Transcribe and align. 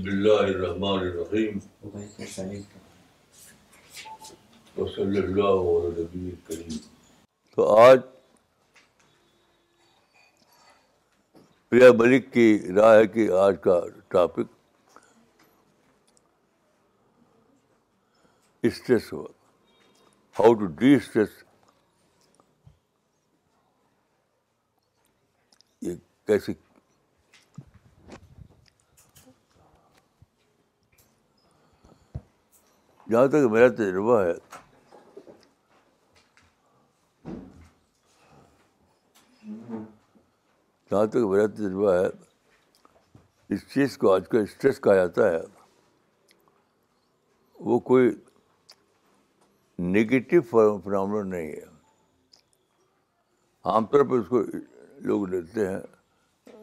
بسم 0.00 0.08
اللہ 0.08 0.42
الرحمن 0.44 0.98
الرحیم 1.00 1.58
وصلی 4.76 5.18
اللہ 5.18 5.42
علیہ 5.64 5.90
نبی 5.98 6.30
کریم 6.46 6.76
تو 7.58 7.66
آج 7.78 7.98
پریا 11.72 11.90
ملک 11.92 12.32
کی 12.32 12.46
رائے 12.76 13.00
ہے 13.00 13.06
کہ 13.06 13.30
آج 13.38 13.56
کا 13.60 13.78
ٹاپک 14.08 14.52
اسٹریس 18.64 19.12
ہوا۔ 19.12 19.28
ہاؤ 20.36 20.54
ٹو 20.54 20.66
ڈی 20.80 20.94
اسٹریس 20.94 21.42
یہ 25.82 25.94
کیسے 26.26 26.52
جہاں 33.10 33.26
تک 33.26 33.34
میرا 33.34 33.68
تجربہ 33.68 34.22
ہے۔ 34.22 34.32
جہاں 40.90 41.06
تک 41.06 41.16
میرا 41.16 41.46
تجربہ 41.46 41.92
ہے، 41.92 42.06
اس 43.48 43.68
چیز 43.74 43.98
کو 43.98 44.14
آج 44.14 44.28
کل 44.28 44.38
اسٹریس 44.38 44.80
کہا 44.80 44.94
جاتا 44.94 45.28
ہے۔ 45.28 45.38
وہ 47.60 47.78
کوئی 47.78 48.10
نگیٹو 49.78 50.40
فنامنا 50.80 51.22
نہیں 51.22 51.52
ہے۔ 51.52 51.64
عام 53.64 53.86
طور 53.86 54.04
پر 54.04 54.18
اس 54.18 54.28
کو 54.28 54.42
لوگ 54.98 55.28
لیتے 55.28 55.68
ہیں 55.68 55.80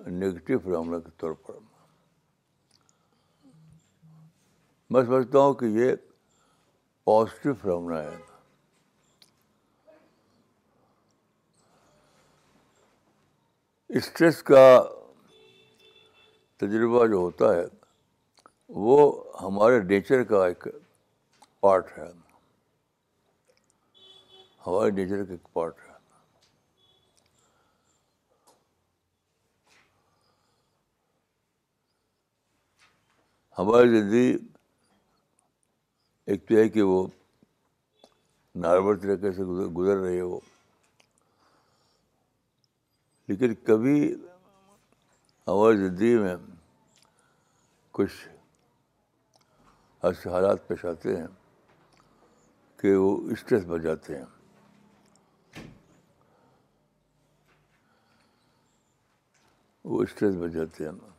نگیٹو 0.10 0.60
فنامنا 0.60 1.00
کے 1.00 1.10
طور 1.18 1.32
پر۔ 1.32 1.54
میں 4.90 5.04
سمجھتا 5.04 5.40
ہوں 5.40 5.54
کہ 5.54 5.66
یہ 5.66 5.96
پازیٹیو 7.08 7.54
فنامنا 7.54 8.04
ہے 8.04 8.16
اسٹریس 13.90 14.44
کا 14.44 14.84
تجربہ 16.58 17.06
جو 17.08 17.16
ہوتا 17.16 17.56
ہے، 17.56 17.66
وہ 18.70 19.24
ہمارے 19.42 19.80
نیچر 19.80 20.24
کا 20.24 20.48
ایک 20.48 20.68
پارٹ 21.60 21.98
ہے۔ 21.98 22.12
ہمارے 24.68 24.92
نیچر 24.92 25.24
کا 25.24 25.32
ایک 25.32 25.54
پارٹ 25.54 25.76
ہے۔ 25.80 25.94
ہماری 33.58 33.90
زندگی 33.90 34.57
ایک 36.28 36.48
تو 36.48 36.56
ہے 36.56 36.70
کہ 36.70 36.82
وہ 36.82 37.08
نارمل 38.56 39.00
طریقے 39.00 39.32
سے 39.32 39.44
گزر 39.46 39.98
رہی 39.98 40.18
ہے 40.18 40.22
وہ۔ 40.22 40.40
لیکن 43.28 43.54
کبھی 43.56 44.14
ہماری 45.48 45.78
زندگی 45.78 46.18
میں 46.18 46.36
کچھ 47.92 48.28
ایسے 50.04 50.30
حالات 50.30 50.68
پیش 50.68 50.86
آتے 50.86 51.18
ہیں 51.18 51.28
کہ 52.78 52.96
وہ 52.96 53.32
اسٹریس 53.32 53.66
بن 53.66 53.82
جاتے 53.82 54.18
ہیں۔ 54.18 54.26
وہ 59.84 60.04
اسٹریس 60.04 60.36
بن 60.36 60.52
جاتے 60.52 60.86
ہیں۔ 60.86 61.17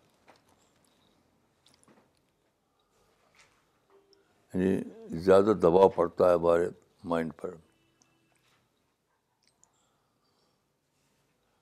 یعنی 4.55 4.83
زیادہ 5.19 5.53
دباؤ 5.63 5.89
پڑتا 5.89 6.29
ہے 6.29 6.35
ہمارے 6.35 6.69
مائنڈ 7.05 7.33
پر۔ 7.37 7.55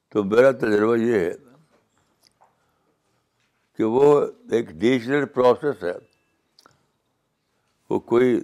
تو 0.08 0.24
میرا 0.24 0.50
تجربہ 0.50 0.96
یہ 0.96 1.18
ہے 1.18 1.30
کہ 3.72 3.84
وہ 3.84 4.26
ایک 4.50 4.68
ڈیجیٹل 4.68 5.26
پروسیس 5.26 5.84
ہے۔ 5.84 5.92
وہ 7.90 7.98
کوئی 7.98 8.40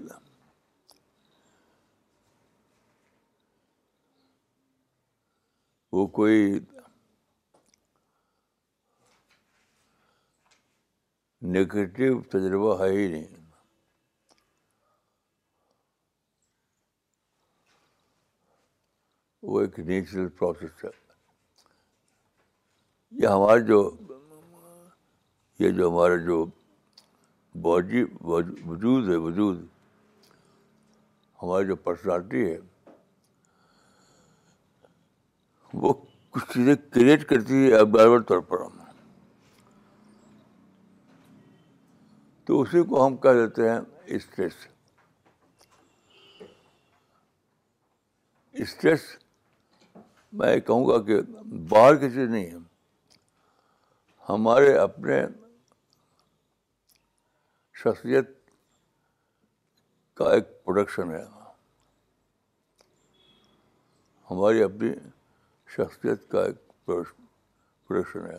وہ 5.93 6.07
کوئی 6.07 6.61
نگیٹو 11.43 12.23
تجربہ 12.23 12.85
ہے 12.85 12.91
ہی 12.91 13.09
نہیں۔ 13.09 13.42
وہ 19.43 19.61
ایک 19.61 19.79
نیچرل 19.79 20.29
پروسیس 20.29 20.85
ہے۔ 20.85 20.91
یہ 23.11 23.27
ہمارے 23.27 23.61
جو، 23.61 23.97
یہ 25.59 25.71
جو 25.71 25.91
ہمارا 25.91 26.17
جو 26.17 26.47
باڈی 27.63 28.05
وجود 28.21 29.09
ہے، 29.09 29.17
وجود۔ 29.17 29.67
ہماری 31.43 31.67
جو 31.67 31.77
پرسنالٹی 31.77 32.53
ہے، 32.53 32.59
وہ 35.75 35.95
کچھ 36.31 36.45
چیزیں 36.45 36.75
کریٹ 36.91 37.29
کرتی 37.29 37.55
ہے 37.55 37.77
ابزارور 37.77 38.21
طور 38.21 38.41
پر۔ 38.41 38.61
ہم 38.61 38.79
تو 42.45 42.61
اسی 42.61 42.83
کو 42.83 43.07
ہم 43.07 43.17
کہہ 43.17 43.31
دیتے 43.31 43.71
ہیں 43.71 43.81
اسٹریس۔ 44.05 44.53
اسٹریس 48.53 49.22
میں 50.33 50.61
کہوں 50.61 50.89
گا 50.89 51.03
کہ 51.03 51.21
باہر 51.69 51.97
کی 51.97 52.11
چیز 52.11 52.29
نہیں 52.29 52.47
ہے۔ 52.47 52.57
ہمارے 54.29 54.79
اپنے 54.79 55.27
شخصیت 57.75 58.31
کا 60.15 60.33
ایک 60.33 60.65
پروڈکشن 60.65 61.11
ہے۔ 61.11 61.25
ہماری 64.31 64.63
اپنی 64.63 64.89
شخصیت 65.69 66.31
کا 66.31 66.45
ایک 66.45 66.87
پروڈکشن 66.87 68.27
ہے۔ 68.27 68.39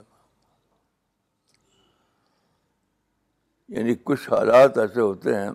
یعنی 3.67 3.95
کچھ 4.03 4.29
حالات 4.29 4.77
ایسے 4.77 5.01
ہوتے 5.01 5.35
ہیں 5.35 5.51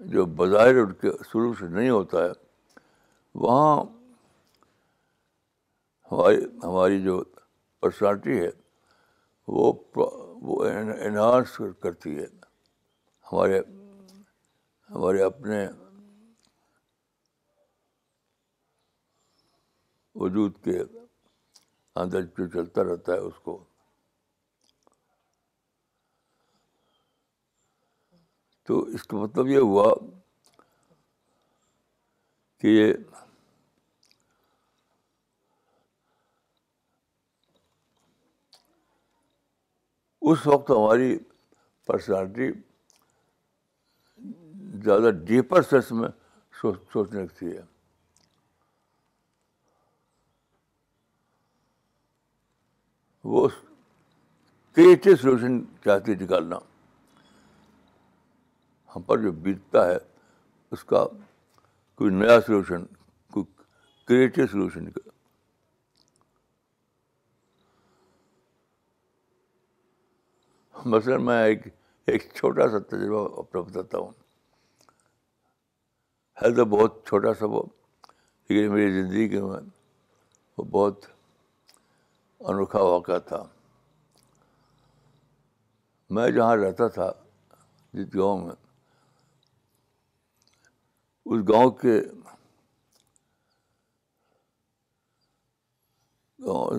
جو 0.00 0.26
بظاہر 0.26 0.74
ان 0.74 0.92
کے 0.92 1.10
شروع 1.10 1.54
سے 1.60 1.66
نہیں 1.68 1.90
ہوتا 1.90 2.18
ہے۔ 2.24 2.30
وہاں 3.34 3.84
ہماری 6.14 6.44
ہماری 6.44 7.02
جو 7.02 7.24
پرسنالٹی 7.80 8.40
ہے، 8.40 8.50
وہ 9.48 9.72
وہ 9.96 10.64
انہانس 11.04 11.60
کرتی 11.80 12.18
ہے۔ 12.18 12.26
ہمارے 13.32 13.58
ہمارے 14.90 15.22
اپنے 15.22 15.68
وجود 20.14 20.64
کے 20.64 20.78
اندر 21.96 22.22
جو 22.22 22.46
چلتا 22.48 22.84
رہتا 22.84 23.12
ہے، 23.12 23.18
اس 23.18 23.38
کو۔ 23.42 23.64
تو 28.62 28.80
اس 28.80 29.02
کا 29.02 29.16
مطلب 29.16 29.46
یہ 29.46 29.58
ہوا 29.58 29.94
کہ 32.58 32.66
یہ 32.66 32.94
اس 40.30 40.46
وقت 40.46 40.70
ہماری 40.70 41.16
پرسنالٹی 41.88 42.50
زیادہ 44.84 45.10
ڈیپر 45.26 45.62
سینس 45.62 45.90
میں 45.92 46.08
سوچنے 46.60 47.22
لگتی 47.22 47.56
ہے 47.56 47.62
وہ 53.24 53.48
کریٹو 54.76 55.16
سولوشن 55.16 55.60
چاہتی 55.84 56.14
نکالنا۔ 56.14 56.58
ہم 58.96 59.02
پر 59.02 59.18
جو 59.18 59.32
بیتتا 59.32 59.86
ہے، 59.86 59.96
اس 60.72 60.84
کا 60.84 61.04
کوئی 61.96 62.10
نیا 62.14 62.40
سلوشن 62.46 62.84
کوئی 63.32 63.44
کریٹو 64.08 64.46
سلوشن 64.52 64.90
کا 64.90 65.10
مثلاً 70.86 71.24
میں 71.24 71.44
ایک 71.44 71.66
ایک 72.06 72.32
چھوٹا 72.34 72.68
سا 72.68 72.78
تجربہ 72.78 73.38
اپنا 73.38 73.60
بتاتا 73.60 73.98
ہوں۔ 73.98 74.10
ہے 76.42 76.54
تو 76.54 76.64
بہت 76.64 77.06
چھوٹا 77.06 77.34
سا 77.34 77.46
وہ، 77.46 77.62
لیکن 78.48 78.74
میری 78.74 79.02
زندگی 79.02 79.28
کے 79.28 79.42
میں 79.42 79.60
وہ 80.58 80.64
بہت 80.64 81.06
انوکھا 82.40 82.78
واقعہ 82.78 83.18
تھا۔ 83.18 83.44
میں 86.10 86.30
جہاں 86.30 86.56
رہتا 86.56 86.88
تھا، 86.88 87.12
جس 87.92 88.14
گاؤں 88.14 88.46
میں، 88.46 88.54
اس 91.26 91.48
گاؤں 91.48 91.70
کے 91.70 92.00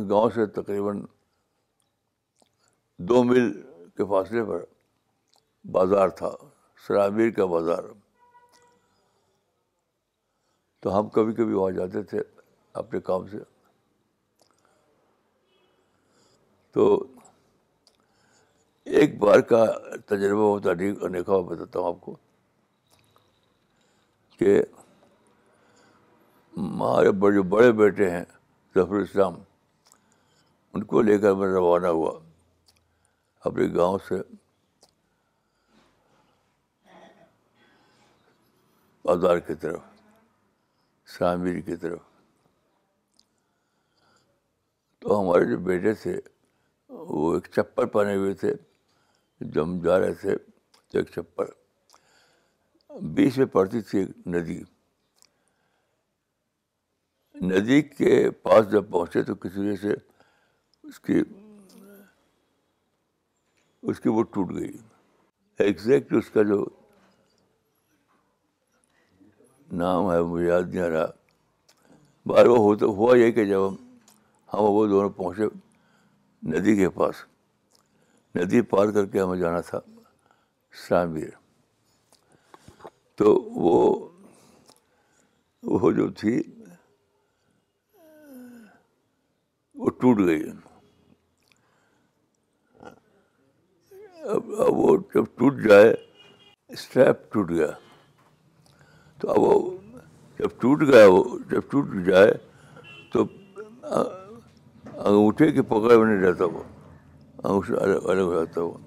گاؤں 0.10 0.30
سے 0.30 0.46
تقریباً 0.46 1.06
دو 2.98 3.24
میل 3.24 3.75
کے 3.98 4.06
فاصلے 4.06 4.44
پر 4.44 4.64
بازار 5.72 6.10
تھا 6.10 6.32
سرامیر 6.88 7.30
کا 7.32 7.46
بازار۔ 7.46 7.84
تو 10.80 11.00
ہم 11.00 11.10
کبھی 11.10 11.34
کبھی 11.34 11.54
وہاں 11.54 11.72
جاتے 11.72 12.04
تھے 12.04 12.20
اپنے 12.74 13.00
کام 13.00 13.28
سے۔ 13.28 13.38
تو 16.72 17.08
ایک 18.84 19.20
بار 19.20 19.40
کا 19.40 19.66
تجربہ 20.06 20.42
ہوتا 20.42 20.70
انیکا 21.02 21.40
بتاتا 21.40 21.80
ہوں 21.80 21.88
آپ 21.88 22.02
کو 22.02 22.16
کہ 24.40 24.64
ہمارے 26.58 27.12
بڑے 27.12 27.36
جو 27.36 27.44
بڑے 27.44 27.72
بیٹے 27.72 28.10
ہیں، 28.10 28.26
ظفر 28.72 28.96
اسلام 28.96 29.34
ان 30.74 30.84
کو 30.84 31.02
لے 31.02 31.18
کر 31.18 31.34
میں 31.34 31.48
روانہ 31.48 31.88
ہوا۔ 31.88 32.25
اپنے 33.46 33.76
گاؤں 33.76 33.98
سے۔ 34.08 34.16
بازار 39.04 39.40
کی 39.40 39.54
طرف 39.54 39.80
شامیر 41.06 41.60
کی 41.60 41.76
طرف۔ 41.76 42.00
تو 45.00 45.22
ہمارے 45.22 45.46
جو 45.46 45.58
بیٹے 45.58 45.94
تھے، 45.94 46.22
وہ 46.90 47.34
ایک 47.34 47.48
چپل 47.52 47.86
پہنے 47.86 48.16
ہوئے 48.16 48.34
تھے، 48.34 48.54
جب 49.40 49.64
ہم 49.64 49.80
جا 49.80 50.00
رہے 50.00 50.14
تھے، 50.14 50.38
تو 50.88 50.98
ایک 50.98 51.10
چپل۔ 51.12 51.46
بیچ 53.14 53.38
میں 53.38 53.46
پڑتی 53.46 53.82
تھی 53.82 54.00
ایک 54.00 54.28
ندی۔ 54.28 54.64
ندی 57.36 57.82
کے 57.82 58.32
پاس 58.32 58.72
جب 58.72 58.90
پہنچے 58.92 59.24
تو 59.24 59.36
کسی 59.36 59.60
وجہ 59.60 59.76
سے 59.76 59.94
اس 60.84 61.00
کی 61.00 61.24
اس 63.88 64.00
کی 64.00 64.10
وہ 64.10 64.24
ٹوٹ 64.24 64.54
گئی۔ 64.54 64.78
ایگزیکٹ 65.58 66.14
اس 66.14 66.30
کا 66.30 66.44
جو 66.44 66.66
نام 69.72 70.12
ہے، 70.12 70.22
مجھے 70.22 70.48
یاد 70.48 70.62
نہیں 70.62 70.82
آ 70.82 70.90
رہا۔ 70.90 71.06
بار 72.26 72.46
وہ 72.46 72.58
ہوتا، 72.58 72.86
ہوا 72.86 73.18
یہ 73.18 73.32
کہ 73.32 73.46
جب 73.46 73.68
ہم 73.68 73.76
ہم 74.54 74.60
وہ 74.60 74.88
دونوں 74.88 75.10
پہنچے 75.10 75.44
ندی 76.44 76.76
کے 76.76 76.90
پاس۔ 76.90 77.16
ندی 78.36 78.62
پار 78.62 78.92
کر 78.92 79.06
کے 79.06 79.22
ہمیں 79.22 79.38
جانا 79.38 79.62
تھا 79.62 79.80
شامیر 80.88 81.30
تو 83.16 83.36
وہ 83.36 84.08
وہ 85.64 85.92
جو 85.92 86.12
تھی، 86.12 86.44
وہ 89.76 89.90
ٹوٹ 89.90 90.18
گئی۔ 90.26 90.44
اب 94.26 94.44
اب 94.60 94.74
وہ 94.74 94.98
جب 94.98 95.24
ٹوٹ 95.36 95.54
جائے 95.70 95.94
اسٹیپ 96.68 97.34
ٹوٹ 97.34 97.50
گیا۔ 97.50 97.68
تو 99.20 99.30
اب 99.32 99.40
وہ 99.40 99.78
جب 100.40 100.50
ٹوٹ 100.62 100.82
گیا، 100.82 101.06
وہ 101.08 101.40
جب 101.50 101.62
ٹوٹ 101.70 101.86
جائے، 102.06 102.34
تو 103.12 103.24
انگوٹھے 104.84 105.52
کی 105.52 105.62
پکڑ 105.62 105.98
میں 105.98 106.06
نہیں 106.06 106.26
رہتا 106.26 106.46
وہ۔ 106.46 106.64
انگوٹھے 107.44 107.76
الگ 107.76 108.08
الگ 108.10 108.22
ہو 108.22 108.34
جاتا 108.34 108.62
وہ۔ 108.62 108.78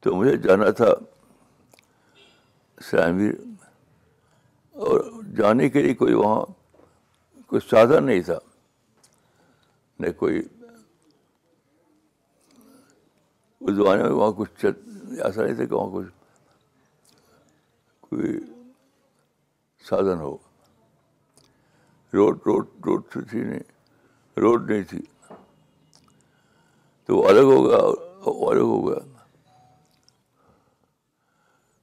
تو 0.00 0.14
مجھے 0.14 0.36
جانا 0.36 0.70
تھا 0.70 0.90
شامیر 2.90 3.32
اور 4.74 5.00
جانے 5.36 5.68
کے 5.68 5.82
لیے 5.82 5.94
کوئی 5.94 6.14
وہاں 6.14 6.44
کوئی 7.46 7.68
سادھن 7.70 8.06
نہیں 8.06 8.20
تھا، 8.20 8.38
نہ 10.00 10.10
کوئی 10.10 10.42
اس 13.62 13.74
زمانے 13.76 14.02
میں 14.02 14.10
وہاں 14.10 14.32
کچھ 14.32 14.64
ایسا 15.24 15.44
نہیں 15.44 15.54
تھا 15.54 15.64
کہ 15.64 15.74
وہاں 15.74 16.02
کچھ 16.02 16.12
کوئی 18.00 18.40
سادھن 19.88 20.20
ہو۔ 20.20 20.36
روڈ 22.14 22.38
روڈ 22.46 22.66
روڈ 22.86 23.02
تو 23.12 23.20
تھی 23.20 23.40
نہیں۔ 23.40 23.60
روڈ 24.36 24.70
نہیں 24.70 24.82
تھی۔ 24.82 25.00
تو 27.06 27.16
وہ 27.16 27.28
الگ 27.28 27.40
ہو 27.40 27.68
گیا 27.68 27.78
الگ 28.50 28.60
ہو 28.60 28.88
گیا۔ 28.88 29.24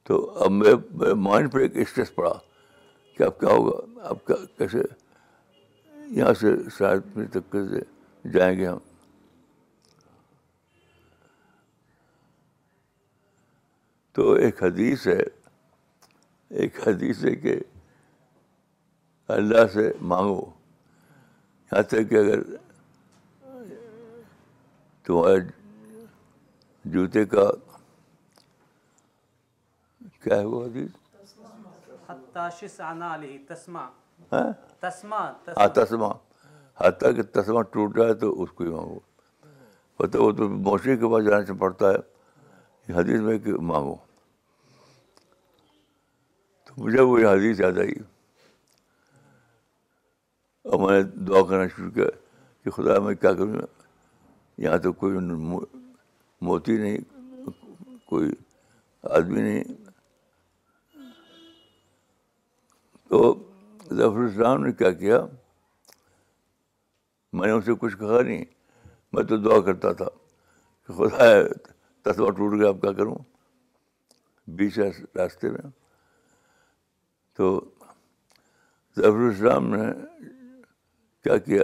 تو 0.03 0.31
اب 0.31 0.51
میرے 0.51 1.13
مائنڈ 1.13 1.51
پر 1.51 1.59
ایک 1.59 1.77
اسٹریس 1.77 2.15
پڑا 2.15 2.33
کہ 3.17 3.23
اب 3.23 3.39
کیا 3.39 3.49
ہوگا؟ 3.49 4.01
اب 4.03 4.25
کیا 4.25 4.35
کیسے؟ 4.57 4.81
یہاں 6.07 6.33
سے 6.33 6.47
شاید 6.77 7.31
تک 7.31 7.51
کیسے 7.51 7.79
جائیں 8.29 8.59
گے 8.59 8.67
ہم۔ 8.67 8.77
تو 14.19 14.33
ایک 14.33 14.63
حدیث 14.63 15.07
ہے 15.07 15.19
ایک 16.49 16.87
حدیث 16.87 17.25
ہے 17.25 17.35
کہ 17.35 17.59
اللہ 19.27 19.67
سے 19.73 19.93
مانگو۔ 20.01 20.45
یہاں 21.71 21.81
تک 21.81 22.09
کہ 22.09 22.15
اگر 22.15 22.39
تمہارے 25.03 25.39
جوتے 26.85 27.25
کا 27.25 27.51
کیا 30.23 30.35
ہے 30.35 30.45
وہ 30.45 30.65
حدیث؟ 30.65 30.91
ہاں؟ 34.31 34.51
تسما 35.73 36.09
حتیٰ 36.77 37.15
کہ 37.15 37.21
تسما 37.21 37.61
ٹوٹ 37.61 37.97
جائے 37.97 38.13
تو 38.13 38.43
اس 38.43 38.51
کو 38.51 38.63
ہی 38.63 38.69
مانگو۔ 38.69 38.99
پتہ 39.97 40.17
وہ 40.17 40.31
تو 40.31 40.49
موسیقی 40.49 40.97
کے 40.97 41.11
پاس 41.11 41.25
جانے 41.25 41.45
سے 41.45 41.53
پڑتا 41.53 41.85
ہے 41.89 42.19
حدیث 42.93 43.19
میں 43.19 43.39
کہ 43.39 43.53
مانگو۔ 43.53 43.95
تو 46.69 46.83
مجھے 46.83 47.01
وہ 47.01 47.19
حدیث 47.19 47.59
یاد 47.59 47.77
آئی۔ 47.77 47.93
اور 50.63 50.79
میں 50.79 51.03
نے 51.03 51.09
دعا 51.25 51.41
کرنا 51.49 51.67
شروع 51.67 51.91
کیا 51.91 52.05
کہ 52.63 52.69
خدا 52.69 52.99
میں 52.99 53.15
کیا 53.15 53.33
کروں، 53.33 53.61
یہاں 54.57 54.77
تو 54.77 54.93
کوئی 54.93 55.17
موتی 56.41 56.77
نہیں، 56.77 56.97
کوئی 58.05 58.31
آدمی 59.03 59.41
نہیں۔ 59.41 59.63
تو 63.07 63.33
ظفر 63.85 64.19
السلام 64.19 64.63
نے 64.65 64.71
کیا 64.71 64.91
کیا؟ 64.91 65.25
میں 67.33 67.47
نے 67.47 67.53
ان 67.53 67.61
سے 67.61 67.71
کچھ 67.79 67.97
کہا 67.97 68.21
نہیں، 68.21 68.45
میں 69.13 69.23
تو 69.23 69.37
دعا 69.37 69.59
کرتا 69.61 69.91
تھا 69.91 70.09
کہ 70.87 70.93
خدا 70.93 71.27
ہے 71.27 71.43
تصویر 72.01 72.31
ٹوٹ 72.31 72.59
گیا، 72.59 72.67
اب 72.67 72.81
کیا 72.81 72.91
کروں؟ 72.91 73.15
بیچ 74.47 74.79
راستے 75.15 75.49
میں 75.49 75.78
تو 77.39 77.71
ظفر 78.95 79.27
السلام 79.27 79.69
نے 79.69 79.81
کیا 81.23 81.37
کیا 81.37 81.63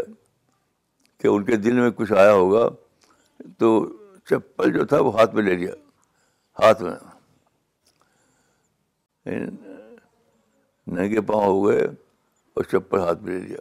کہ 1.18 1.28
ان 1.28 1.44
کے 1.44 1.56
دل 1.56 1.80
میں 1.80 1.92
کچھ 1.92 2.14
آیا 2.14 2.34
ہوگا 2.34 2.70
تو 3.58 3.94
چپل 4.26 4.74
جو 4.74 4.86
تھا 4.86 5.00
وہ 5.00 5.20
ہاتھ 5.20 5.36
میں 5.36 5.44
لے 5.44 5.56
لیا، 5.56 5.72
ہاتھ 6.64 6.82
میں۔ 6.82 6.92
ننگے 10.88 11.22
پاؤں 11.22 11.46
ہو 11.46 11.68
گئے 11.68 11.86
اور 12.54 12.64
چپل 12.64 13.00
ہاتھ 13.00 13.24
میں 13.24 13.40
لے 13.40 13.48
لیا۔ 13.48 13.60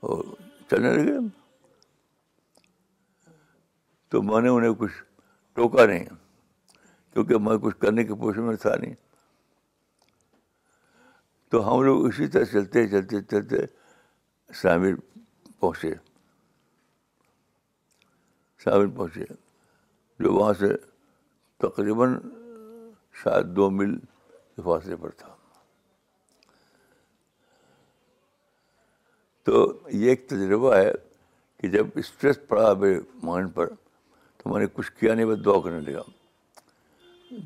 اور 0.00 0.24
چلنے 0.70 0.94
لگے۔ 0.94 1.18
تو 4.08 4.22
میں 4.22 4.40
نے 4.40 4.48
انہیں 4.48 4.74
کچھ 4.78 5.04
ٹوکا 5.52 5.86
نہیں، 5.86 6.04
کیونکہ 7.12 7.38
میں 7.38 7.58
کچھ 7.58 7.76
کرنے 7.78 8.04
کی 8.04 8.14
پوچھ 8.14 8.38
میں 8.38 8.56
تھا 8.56 8.76
نہیں۔ 8.76 9.11
تو 11.52 11.74
ہم 11.74 11.82
لوگ 11.82 12.06
اسی 12.06 12.26
طرح 12.26 12.44
چلتے 12.44 12.88
چلتے 12.88 13.22
چلتے 13.22 13.56
شامل 14.54 14.94
پہنچے۔ 15.60 15.94
شامل 18.58 18.90
پہنچے۔ 18.90 19.24
جو 20.18 20.32
وہاں 20.32 20.52
سے 20.52 20.76
تقریباً 21.58 22.18
شاید 23.12 23.46
دو 23.56 23.70
میل 23.70 23.98
کے 24.56 24.62
فاصلے 24.62 24.96
پر 24.96 25.10
تھا۔ 25.10 25.36
تو 29.42 29.80
یہ 29.88 30.08
ایک 30.08 30.28
تجربہ 30.28 30.74
ہے 30.74 30.92
کہ 31.56 31.68
جب 31.68 31.86
اسٹریس 31.94 32.38
پڑا 32.48 32.74
میرے 32.74 33.00
مائنڈ 33.22 33.54
پر 33.54 33.66
تو 34.36 34.50
میں 34.50 34.60
نے 34.60 34.66
کچھ 34.72 34.92
کیا 34.92 35.14
نہیں 35.14 35.26
بس 35.26 35.44
دعا 35.44 35.60
کرنے 35.60 35.80
لگا۔ 35.80 36.02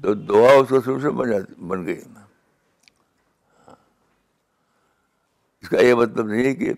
تو 0.03 0.15
دعا 0.15 0.53
اس 0.53 0.69
کو 0.69 0.81
شروع 0.81 1.01
سے 1.01 1.11
بن 1.11 1.29
بن 1.69 1.87
گئی۔ 1.87 2.01
اس 5.67 5.71
کا 5.71 5.81
یہ 5.81 5.95
مطلب 5.95 6.27
نہیں 6.27 6.45
ہے 6.45 6.55
کہ 6.55 6.73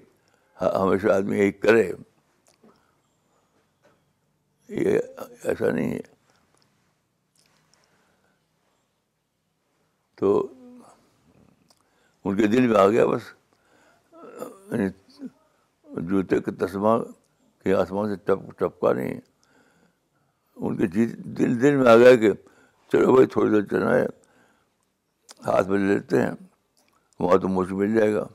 ہمیشہ 0.63 1.07
آدمی 1.07 1.39
یہی 1.39 1.53
کرے۔ 1.53 1.93
یہ 4.69 4.99
ایسا 5.45 5.71
نہیں 5.71 5.95
ہے۔ 5.95 6.01
تو 10.15 10.53
ان 12.25 12.37
کے 12.37 12.47
دل 12.47 12.67
میں 12.67 12.81
آ 12.81 12.89
گیا 12.89 13.07
بس۔ 13.07 13.21
یعنی 14.71 14.89
جوتے 16.07 16.41
کے 16.41 16.51
تسمہ 16.51 16.99
کے 17.65 17.75
آسمان 17.75 18.09
سے 18.09 18.17
ٹپ، 18.17 18.59
ٹپکا 18.59 18.93
نہیں۔ 18.93 19.21
ان 20.57 20.77
کے 20.77 20.87
جی، 20.87 21.07
دل 21.07 21.63
دل 21.63 21.77
میں 21.77 21.91
آ 21.91 21.97
گیا 21.97 22.17
کہ 22.17 22.33
چلو 22.93 23.13
بھائی 23.13 23.27
تھوڑی 23.27 23.51
دیر 23.51 23.63
چلنا 23.63 23.95
ہے 23.95 24.07
ہاتھ 25.47 25.69
میں 25.69 25.79
لیتے 25.79 26.23
ہیں، 26.23 26.33
وہاں 27.21 27.39
تو 27.39 27.49
مجھے 27.49 27.75
مل 27.75 27.95
جائے 27.95 28.15
گا۔ 28.15 28.27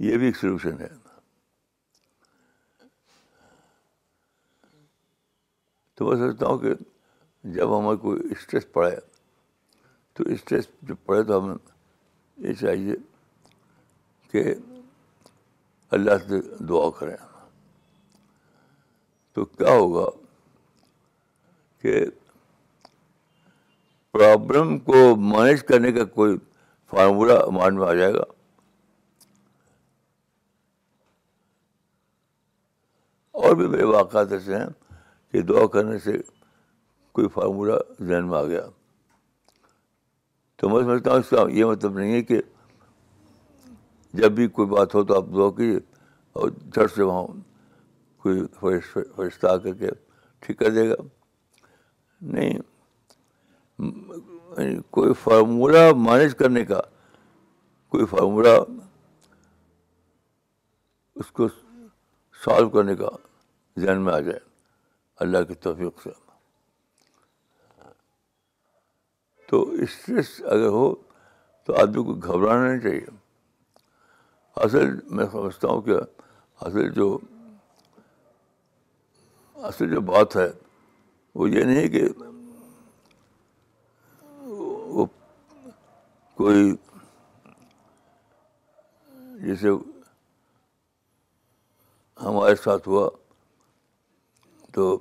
یہ 0.00 0.16
بھی 0.16 0.26
ایک 0.26 0.36
سلوشن 0.36 0.80
ہے 0.80 0.88
تو 5.98 6.04
میں 6.04 6.16
سوچتا 6.16 6.46
ہوں 6.46 6.58
کہ 6.58 6.74
جب 7.44 7.78
ہمیں 7.78 7.96
کوئی 7.96 8.20
اسٹریس 8.30 8.72
پڑے 8.72 8.96
تو 10.16 10.24
اسٹریس 10.24 10.68
جو 10.82 10.94
پڑے 10.94 11.22
تو 11.22 11.38
ہمیں 11.38 11.54
یہ 12.38 12.52
چاہیے 12.52 12.94
کہ 14.34 14.54
اللہ 15.92 16.26
سے 16.28 16.40
دعا 16.64 16.88
کریں 16.90 17.16
تو 19.36 19.44
کیا 19.44 19.72
ہوگا 19.72 20.08
کہ 21.84 22.04
پرابلم 24.14 24.78
کو 24.78 25.16
مینیج 25.16 25.62
کرنے 25.62 25.92
کا 25.92 26.04
کوئی 26.04 26.36
فارمولہ 26.92 27.38
مائنڈ 27.50 27.78
میں 27.78 27.86
آ 27.88 27.94
جائے 27.94 28.12
گا؟ 28.14 28.24
اور 33.38 33.56
بھی 33.56 33.66
میرے 33.66 33.84
واقعات 33.84 34.32
ایسے 34.32 34.56
ہیں 34.56 34.66
کہ 35.32 35.42
دعا 35.42 35.66
کرنے 35.66 35.98
سے 35.98 36.12
کوئی 37.12 37.28
فارمولہ 37.28 37.72
ذہن 38.00 38.28
میں 38.28 38.38
آ 38.38 38.44
گیا۔ 38.44 38.66
تو 40.56 40.68
میں 40.68 40.82
سمجھتا 40.82 41.10
ہوں 41.10 41.18
اس 41.18 41.30
کا 41.30 41.44
یہ 41.50 41.64
مطلب 41.64 41.98
نہیں 41.98 42.12
ہے 42.12 42.22
کہ 42.22 42.40
جب 44.12 44.32
بھی 44.32 44.48
کوئی 44.48 44.68
بات 44.68 44.94
ہو 44.94 45.04
تو 45.04 45.16
آپ 45.16 45.24
دعا 45.34 45.50
کیجیے 45.50 45.78
اور 46.32 46.48
جھٹ 46.48 46.94
سے 46.94 47.02
وہاں 47.02 47.26
کوئی 48.16 48.40
فرشتہ 49.16 49.46
آ 49.46 49.56
کر 49.56 49.72
کے 49.72 49.88
ٹھیک 50.40 50.58
کر 50.58 50.70
دے 50.70 50.88
گا۔ 50.90 50.94
نہیں 52.20 52.58
کوئی 54.90 55.12
فارمولہ 55.14 55.92
مینیج 55.96 56.34
کرنے 56.34 56.64
کا، 56.64 56.80
کوئی 57.88 58.06
فارمولہ 58.06 58.56
اس 61.14 61.30
کو 61.32 61.48
سالو 62.44 62.68
کرنے 62.68 62.96
کا 62.96 63.08
ذہن 63.78 64.00
میں 64.00 64.14
آ 64.14 64.20
جائے۔ 64.20 64.40
اللہ 65.16 65.42
کی 65.42 65.54
توفیق 65.54 66.02
سے۔ 66.02 66.10
تو 69.50 69.62
اسٹریس 69.62 70.42
اگر 70.44 70.66
ہو 70.66 70.94
تو 71.64 71.74
آدمی 71.74 72.04
کو 72.04 72.14
گھبرانا 72.14 72.68
نہیں 72.68 72.80
چاہیے۔ 72.80 73.06
اصل 74.56 75.00
میں 75.10 75.26
سمجھتا 75.32 75.68
ہوں 75.68 75.82
کہ 75.82 75.92
اصل 76.60 76.92
جو 76.92 77.18
اصل 79.54 79.90
جو 79.94 80.00
بات 80.00 80.36
ہے 80.36 80.50
وہ 81.34 81.50
یہ 81.50 81.64
نہیں 81.64 81.88
کہ 81.88 82.08
وہ 84.40 85.06
کوئی 86.34 86.76
جیسے 89.40 89.68
ہمارے 92.22 92.54
ساتھ 92.56 92.88
ہوا۔ 92.88 93.10
تو 94.78 94.98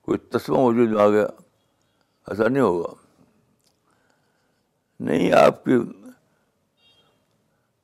کوئی 0.00 0.18
تسمہ 0.18 0.56
موجود 0.56 0.88
میں 0.88 1.02
آ 1.02 1.08
گیا، 1.08 1.26
ایسا 2.26 2.48
نہیں 2.48 2.62
ہوگا۔ 2.62 2.94
نہیں، 5.00 5.32
آپ 5.32 5.64
کی 5.64 5.72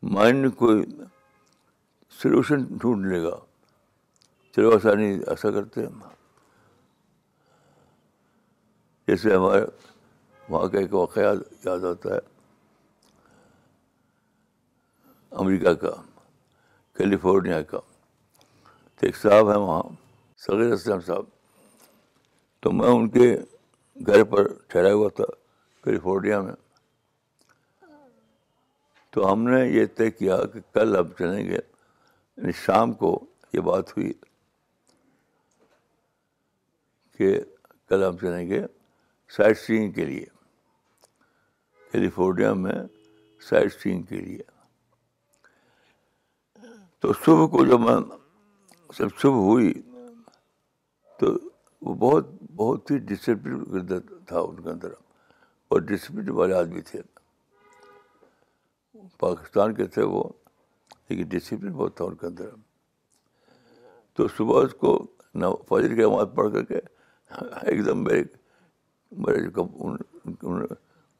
مائنڈ 0.02 0.40
میں 0.40 0.50
کوئی 0.50 0.84
سلوشن 2.22 2.64
ڈھونڈ 2.64 3.06
لے 3.06 3.22
گا۔ 3.22 3.36
چلو، 4.56 4.70
ایسا 4.70 4.94
نہیں، 4.94 5.14
ایسا 5.26 5.50
کرتے 5.50 5.86
ہم 5.86 6.00
جیسے 9.06 9.34
ہمارے 9.34 9.64
وہاں 10.48 10.68
کا 10.68 10.78
ایک 10.78 10.94
واقعہ 10.94 11.22
یاد 11.64 11.84
آتا 11.84 12.14
ہے۔ 12.14 12.20
امریکہ 15.30 15.72
کا، 15.72 16.02
کیلیفورنیا 16.96 17.62
کا۔ 17.62 17.78
تو 18.94 19.06
ایک 19.06 19.16
صاحب 19.16 19.50
ہیں 19.50 19.58
وہاں۔ 19.58 20.05
صغیر 20.46 20.72
اسلم 20.72 21.00
صاحب، 21.00 21.24
تو 22.60 22.72
میں 22.72 22.88
ان 22.88 23.08
کے 23.08 23.36
گھر 24.06 24.24
پر 24.24 24.52
ٹھہرا 24.66 24.92
ہوا 24.92 25.08
تھا، 25.08 25.24
کیلیفورنیا 25.84 26.40
میں۔ 26.40 26.52
تو 29.10 29.32
ہم 29.32 29.42
نے 29.42 29.68
یہ 29.68 29.86
طے 29.96 30.10
کیا 30.10 30.36
کہ 30.54 30.60
کل 30.72 30.96
ہم 30.96 31.08
چلیں 31.18 31.46
گے۔ 31.46 31.58
یعنی 32.36 32.52
شام 32.52 32.92
کو 32.92 33.26
یہ 33.52 33.60
بات 33.60 33.90
ہوئی 33.90 34.12
کہ 37.18 37.40
کل 37.88 38.04
ہم 38.04 38.16
چلیں 38.16 38.48
گے 38.48 38.62
سائٹ 39.28 39.58
سینگ 39.58 39.92
کے 39.92 40.04
لیے۔ 40.04 40.26
کیلیفورنیا 41.92 42.54
میں 42.54 42.74
سائٹ 43.48 43.74
سینگ 43.74 44.02
کے 44.02 44.16
لیے۔ 44.16 44.42
تو 46.98 47.12
صبح 47.12 47.46
کو 47.46 47.66
جب 47.66 47.80
میں، 47.80 48.16
جب 48.98 49.08
صبح 49.18 49.32
ہوئی 49.32 49.74
تو 51.18 51.26
وہ 51.82 51.94
بہت 51.94 52.26
بہت 52.56 52.90
ہی 52.90 52.98
ڈسپلن 52.98 53.84
تھا 54.26 54.38
ان 54.40 54.62
کے 54.62 54.70
اندر۔ 54.70 54.88
اور 55.68 55.80
ڈسپلن 55.80 56.28
والے 56.28 56.54
آدمی 56.54 56.80
تھے۔ 56.80 57.02
پاکستان 59.18 59.74
کے 59.74 59.84
تھے 59.84 60.02
وہ، 60.02 60.24
لیکن 61.08 61.28
ڈسپلن 61.28 61.72
بہت 61.72 61.96
تھا 61.96 62.04
ان 62.04 62.14
کے 62.14 62.26
اندر۔ 62.26 62.50
تو 64.12 64.28
صبح 64.28 64.64
اس 64.64 64.74
کو 64.74 65.06
فجر 65.68 65.94
کی 65.94 66.02
آواز 66.02 66.26
پڑھ 66.34 66.52
کر 66.52 66.64
کے 66.64 66.78
ایک 67.62 67.86
دم 67.86 68.04
میرے 68.04 68.24
میرے 69.12 69.60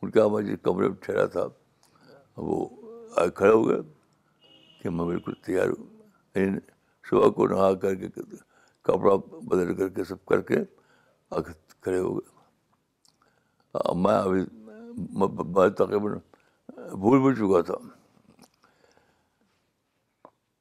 ان 0.02 0.10
کا 0.10 0.28
میں 0.28 0.42
جس 0.42 0.58
کمرے 0.62 0.88
میں 0.88 0.96
ٹھہرا 0.96 1.26
تھا، 1.26 1.46
وہ 2.36 2.68
کھڑے 3.34 3.52
ہو 3.52 3.68
گئے 3.68 3.80
کہ 4.82 4.90
میں 4.90 5.04
بالکل 5.04 5.32
تیار 5.34 5.66
ہوں۔ 5.66 6.02
یعنی 6.34 6.58
صبح 7.10 7.28
کو 7.28 7.46
نہا 7.46 7.74
کر 7.74 7.94
کے 7.94 8.08
کپڑا 8.86 9.16
بدل 9.30 9.74
کر 9.74 9.88
کے 9.88 10.04
سب 10.04 10.24
کر 10.24 10.40
کے 10.40 10.56
کھڑے 11.80 11.98
ہو 11.98 12.18
گئے۔ 12.18 12.36
میں 13.94 14.14
ابھی 14.14 14.44
میں 15.52 15.68
تقریباً 15.68 16.18
بھول 16.68 17.22
بھی 17.22 17.34
چکا 17.34 17.60
تھا۔ 17.60 17.88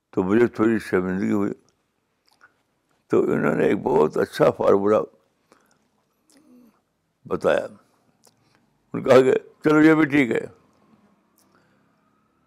تو 0.10 0.24
مجھے 0.24 0.48
تھوڑی 0.48 0.80
شرمندگی 0.80 1.32
ہوئی۔ 1.32 1.54
تو 3.08 3.22
انہوں 3.22 3.56
نے 3.56 3.66
ایک 3.66 3.78
بہت 3.84 4.18
اچھا 4.18 4.52
فارمولہ 4.52 4.96
بتایا۔ 7.28 7.68
ان 8.94 9.04
کہا 9.04 9.22
کہ، 9.22 9.34
چلو 9.64 9.82
یہ 9.82 9.96
بھی 9.96 10.06
ٹھیک 10.06 10.32
ہے۔ 10.32 10.46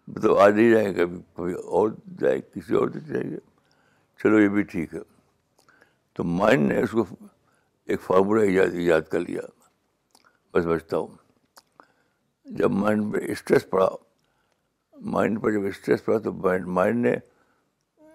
مطلب 0.07 0.37
آج 0.37 0.53
نہیں 0.53 0.71
جائیں 0.71 0.89
گے، 0.89 1.05
کبھی 1.05 1.17
کبھی 1.33 1.53
اور 1.53 1.89
جائے 2.19 2.41
کسی 2.41 2.75
اور 2.75 2.89
سے 2.89 2.99
جائیں 2.99 3.29
گے۔ 3.31 3.37
چلو 4.23 4.39
یہ 4.39 4.49
بھی 4.49 4.61
ٹھیک 4.61 4.93
ہے۔ 4.93 5.18
تو 6.19 6.23
مائنڈ 6.23 6.71
نے 6.71 6.81
اس 6.81 6.91
کو 6.91 7.05
ایک 7.85 8.01
فارمولہ 8.01 8.41
ایجاد 8.41 8.67
ایجاد 8.67 9.01
کر 9.01 9.19
لیا۔ 9.19 9.41
بس 10.53 10.65
بچتا 10.65 10.97
ہوں۔ 10.97 11.07
جب 12.45 12.71
مائنڈ 12.71 13.13
پہ 13.13 13.31
اسٹریس 13.31 13.69
پڑا 13.69 13.89
مائنڈ 15.01 15.41
پر 15.41 15.51
جب 15.51 15.65
اسٹریس 15.65 16.05
پڑا 16.05 16.17
تو 16.19 16.33
مائنڈ 16.65 17.05
نے 17.05 17.15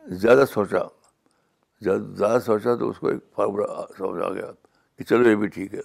زیادہ 0.06 0.44
سوچا۔ 0.52 0.78
زیادہ 1.80 2.38
سوچا 2.40 2.74
تو 2.74 2.88
اس 2.90 2.98
کو 2.98 3.08
ایک 3.08 3.24
فارمولہ 3.34 3.84
سمجھ 3.98 4.22
آ 4.22 4.30
گیا 4.32 4.46
کہ 4.98 5.04
چلو 5.04 5.30
یہ 5.30 5.36
بھی 5.36 5.46
ٹھیک 5.46 5.74
ہے۔ 5.74 5.80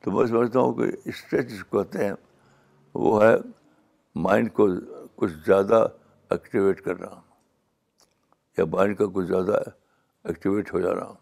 تو 0.00 0.10
میں 0.10 0.26
سمجھتا 0.26 0.60
ہوں 0.60 0.74
کہ 0.74 0.82
اسٹریس 1.04 1.46
جس 1.46 1.64
کو 1.64 1.82
کہتے 1.82 2.04
ہیں 2.04 2.14
وہ 2.94 3.24
ہے 3.24 3.34
مائنڈ 4.14 4.52
کو 4.52 4.68
کچھ 5.16 5.32
زیادہ 5.46 5.86
ایکٹیویٹ 6.30 6.80
کرنا۔ 6.80 7.33
یا 8.58 8.64
مائنڈ 8.64 8.98
کا 8.98 9.04
کچھ 9.14 9.26
زیادہ 9.26 9.62
ایکٹیویٹ 10.24 10.72
ہو 10.72 10.80
جانا 10.80 11.12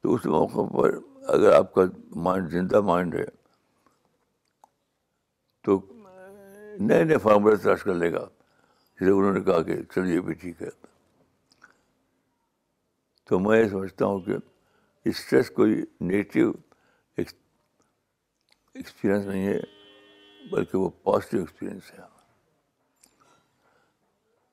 تو 0.00 0.14
اس 0.14 0.26
موقع 0.26 0.76
پر 0.76 0.98
اگر 1.28 1.52
آپ 1.52 1.74
کا 1.74 1.82
مائنڈ 2.16 2.50
زندہ 2.50 2.80
مائنڈ 2.80 3.14
ہے، 3.14 3.24
تو 5.62 5.92
نئے 6.78 7.04
نئے 7.04 7.18
فارمولے 7.18 7.56
تلاش 7.56 7.82
کر 7.82 7.94
لے 7.94 8.12
گا۔ 8.12 8.28
جیسے 9.00 9.10
انہوں 9.10 9.32
نے 9.32 9.40
کہا 9.40 9.62
کہ 9.62 9.82
چلیے 9.82 10.20
بھی 10.20 10.34
ٹھیک 10.34 10.62
ہے۔ 10.62 10.68
تو 13.24 13.38
میں 13.38 13.64
یہ 13.64 13.68
سمجھتا 13.68 14.06
ہوں 14.06 14.20
کہ 14.20 14.32
اسٹریس 15.04 15.50
کوئی 15.50 15.82
نیگیٹو 16.00 16.52
ایکسپیرئنس 17.16 19.26
نہیں 19.26 19.46
ہے، 19.46 19.60
بلکہ 20.50 20.78
وہ 20.78 20.90
پازیٹیو 21.02 21.40
ایکسپیرئنس 21.40 21.92
ہے۔ 21.92 21.98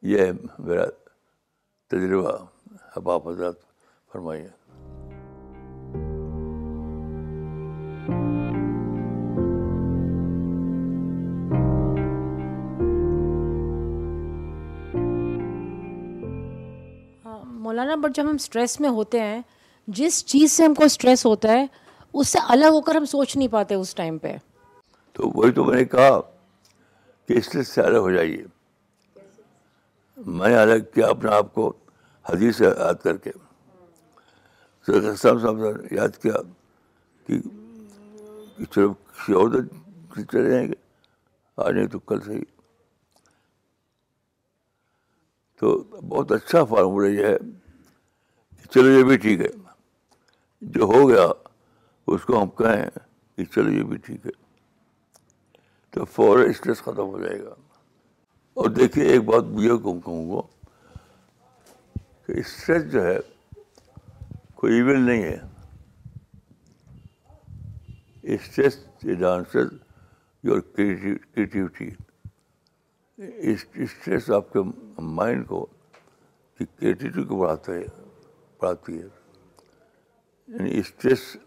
یہ 0.02 0.32
میرا 0.60 0.86
تجربہ 1.92 2.32
اب 2.96 3.10
آپ 3.10 3.28
حضرات 3.28 3.54
فرمائیے 4.12 4.50
مولانا 17.44 17.96
بٹ 17.96 18.16
جب 18.16 18.24
ہم 18.24 18.36
اسٹریس 18.36 18.80
میں 18.80 18.90
ہوتے 18.90 19.20
ہیں 19.20 19.42
جس 19.88 20.26
چیز 20.26 20.52
سے 20.52 20.66
ہم 20.66 20.74
کو 20.74 20.84
اسٹریس 20.84 21.26
ہوتا 21.26 21.52
ہے 21.52 21.66
اس 22.14 22.30
سے 22.30 22.40
الگ 22.50 22.66
ہو 22.66 22.82
کر 22.82 22.96
ہم 22.96 23.06
سوچ 23.06 23.38
نہیں 23.38 23.48
پاتے 23.48 23.76
اس 23.76 23.96
ٹائم 23.96 24.18
پہ۔ 24.18 24.38
تو 25.14 25.30
وہی 25.36 25.52
تو 25.52 25.64
میں 25.64 25.76
نے 25.76 25.86
کہا 25.86 26.20
کہ 27.30 27.34
اسٹریس 27.34 27.68
سے 27.68 27.82
الگ 27.82 27.98
ہو 27.98 28.12
جائیے۔ 28.12 28.44
میں 30.18 30.50
نے 30.50 30.58
الگ 30.58 30.84
کیا 30.94 31.08
اپنے 31.08 31.32
آپ 31.32 31.54
کو 31.54 31.74
حدیث 32.26 32.58
سے 32.58 32.66
یاد 32.66 32.94
کر 33.04 33.18
کے۔ 33.18 33.32
صاحب 35.18 35.58
نے 35.58 35.96
یاد 35.96 36.18
کیا 36.22 36.34
کہ 37.28 37.40
چلو 38.66 38.94
کسی 38.94 39.34
اور 39.34 39.50
چلے 40.32 40.50
جائیں 40.50 40.68
گے، 40.68 40.74
آج 41.58 41.74
نہیں 41.74 41.88
تو 41.88 42.00
کل 42.00 42.22
صحیح 42.22 42.44
تو 45.62 45.78
بہت 46.10 46.32
اچھا 46.32 46.64
فارمولہ 46.64 47.08
یہ 47.08 47.26
ہے 47.26 47.38
کہ 48.58 48.74
چلو 48.74 48.90
یہ 48.90 49.04
بھی 49.04 49.18
ٹھیک 49.18 49.40
ہے، 49.42 49.50
جو 50.62 50.84
ہو 50.84 51.08
گیا 51.10 51.28
اس 52.08 52.26
کو 52.26 52.42
ہم 52.42 52.50
کہیں 52.50 52.86
کہ 53.36 53.44
چلو 53.46 53.72
یہ 53.72 53.84
بھی 53.84 53.98
ٹھیک 53.98 54.26
ہے۔ 54.26 54.32
تو 55.90 56.06
فوراً 56.06 56.50
اسٹریس 56.50 56.80
ختم 56.82 57.08
ہو 57.08 57.22
جائے 57.22 57.44
گا۔ 57.44 57.54
اور 58.58 58.70
دیکھیے، 58.70 59.06
ایک 59.06 59.24
بات 59.24 59.44
یہ 59.60 59.78
کہوں 59.78 60.30
گا 60.30 60.42
کہ 62.26 62.32
اسٹریس 62.32 62.92
جو 62.92 63.04
ہے، 63.04 63.18
کوئی 64.56 64.74
ایون 64.74 65.02
نہیں 65.02 65.24
ہے۔ 65.24 65.38
Stress 68.24 68.80
dances 69.20 69.78
your 70.44 70.60
creativity 70.60 71.90
stress 73.18 74.32
آپ 74.32 74.54
کے 74.54 74.60
مائنڈ 75.02 75.48
کو 75.48 75.66
کریٹیوٹی 76.58 77.24
کو 77.24 77.36
بڑھاتا 77.36 77.74
ہے 77.74 77.86
بڑھاتی 78.62 79.02
ہے۔ 79.02 79.08
یعنی 80.48 80.80
اسٹریس 80.80 81.38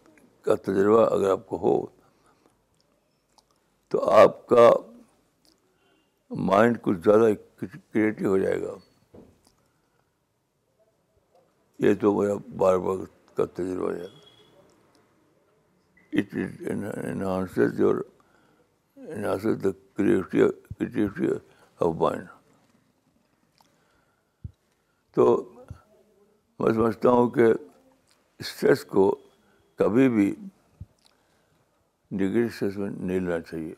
کا 0.43 0.55
تجربہ 0.55 1.07
اگر 1.07 1.31
آپ 1.31 1.47
کو 1.47 1.57
ہو، 1.57 1.87
تو 3.89 4.11
آپ 4.11 4.47
کا 4.47 4.71
مائنڈ 6.31 6.79
کچھ 6.83 6.99
زیادہ 7.05 7.29
کریٹو 7.93 8.27
ہو 8.27 8.39
جائے 8.39 8.63
گا۔ 8.63 8.75
یہ 11.79 11.95
تو 11.95 12.21
میرا 12.21 12.35
بار 12.57 12.79
بار 12.79 12.97
کا 13.35 13.45
تجربہ 13.45 13.93
ہے۔ 13.93 14.07
It 16.13 16.35
enhances 17.05 17.81
your 17.81 17.95
enhances 18.97 19.65
the 19.65 19.71
creativity 19.97 21.27
of 21.81 21.95
mind 21.95 22.27
تو 25.15 25.53
میں 26.59 26.73
سمجھتا 26.73 27.11
ہوں 27.11 27.31
کہ 27.31 27.47
اسٹریس 28.39 28.85
کو 28.85 29.19
کبھی 29.77 30.09
بھی 30.09 30.35
نگیٹو 32.13 32.47
اسٹریس 32.47 32.77
میں 32.77 32.91
نہیں 32.91 33.21
لینا 33.21 33.41
چاہیے۔ 33.41 33.75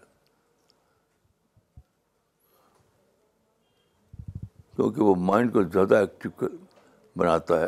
کیونکہ 4.76 5.02
وہ 5.02 5.14
مائنڈ 5.14 5.52
کو 5.52 5.62
زیادہ 5.62 5.94
ایکٹیو 5.94 6.46
بناتا 7.16 7.60
ہے۔ 7.60 7.66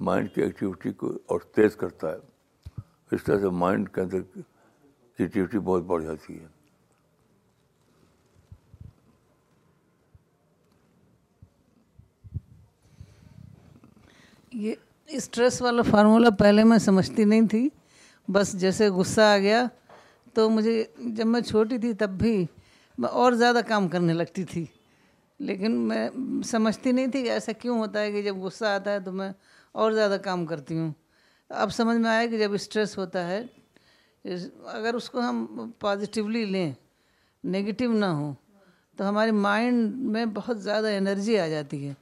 مائنڈ 0.00 0.34
کی 0.34 0.42
ایکٹیویٹی 0.42 0.92
کو 0.92 1.06
اور 1.26 1.40
تیز 1.40 1.76
کرتا 1.76 2.12
ہے۔ 2.12 2.16
اس 3.12 3.24
طرح 3.24 3.38
سے 3.38 3.48
مائنڈ 3.48 3.88
کے 3.88 4.00
اندر 4.00 4.20
کریٹیوٹی 5.18 5.58
بہت 5.58 5.82
بڑھ 5.82 6.02
جاتی 6.02 6.40
ہے۔ 6.40 6.46
یہ 14.52 14.74
اسٹریس 15.06 15.62
والا 15.62 15.82
فارمولہ 15.82 16.28
پہلے 16.38 16.64
میں 16.64 16.78
سمجھتی 16.78 17.24
نہیں 17.24 17.48
تھی۔ 17.48 17.68
بس 18.28 18.52
جیسے 18.52 18.88
غصہ 18.88 19.20
آ 19.20 19.38
گیا 19.38 19.64
تو 20.34 20.50
مجھے 20.50 20.84
جب 20.98 21.26
میں 21.26 21.40
چھوٹی 21.40 21.78
تھی 21.78 21.92
تب 21.92 22.10
بھی 22.10 22.46
میں 22.98 23.08
اور 23.08 23.32
زیادہ 23.32 23.60
کام 23.68 23.88
کرنے 23.88 24.12
لگتی 24.12 24.44
تھی۔ 24.44 24.66
لیکن 25.40 25.72
میں 25.72 26.10
سمجھتی 26.44 26.92
نہیں 26.92 27.06
تھی 27.06 27.22
کہ 27.22 27.30
ایسا 27.30 27.52
کیوں 27.52 27.78
ہوتا 27.78 28.00
ہے 28.00 28.12
کہ 28.12 28.22
جب 28.22 28.36
غصہ 28.36 28.64
آتا 28.64 28.92
ہے 28.92 29.00
تو 29.00 29.12
میں 29.12 29.32
اور 29.72 29.92
زیادہ 29.92 30.16
کام 30.24 30.46
کرتی 30.46 30.78
ہوں۔ 30.78 30.92
اب 31.48 31.72
سمجھ 31.72 31.96
میں 31.96 32.10
آیا 32.10 32.26
کہ 32.26 32.38
جب 32.38 32.52
اسٹریس 32.52 32.98
ہوتا 32.98 33.28
ہے 33.28 33.42
اگر 34.64 34.94
اس 34.94 35.10
کو 35.10 35.20
ہم 35.20 35.70
پازیٹیولی 35.78 36.44
لیں 36.44 36.72
نگیٹو 37.44 37.92
نہ 37.92 38.04
ہوں، 38.04 38.34
تو 38.96 39.08
ہمارے 39.08 39.30
مائنڈ 39.30 39.96
میں 39.96 40.24
بہت 40.34 40.62
زیادہ 40.62 40.86
انرجی 40.86 41.38
آ 41.38 41.48
جاتی 41.48 41.88
ہے۔ 41.88 41.94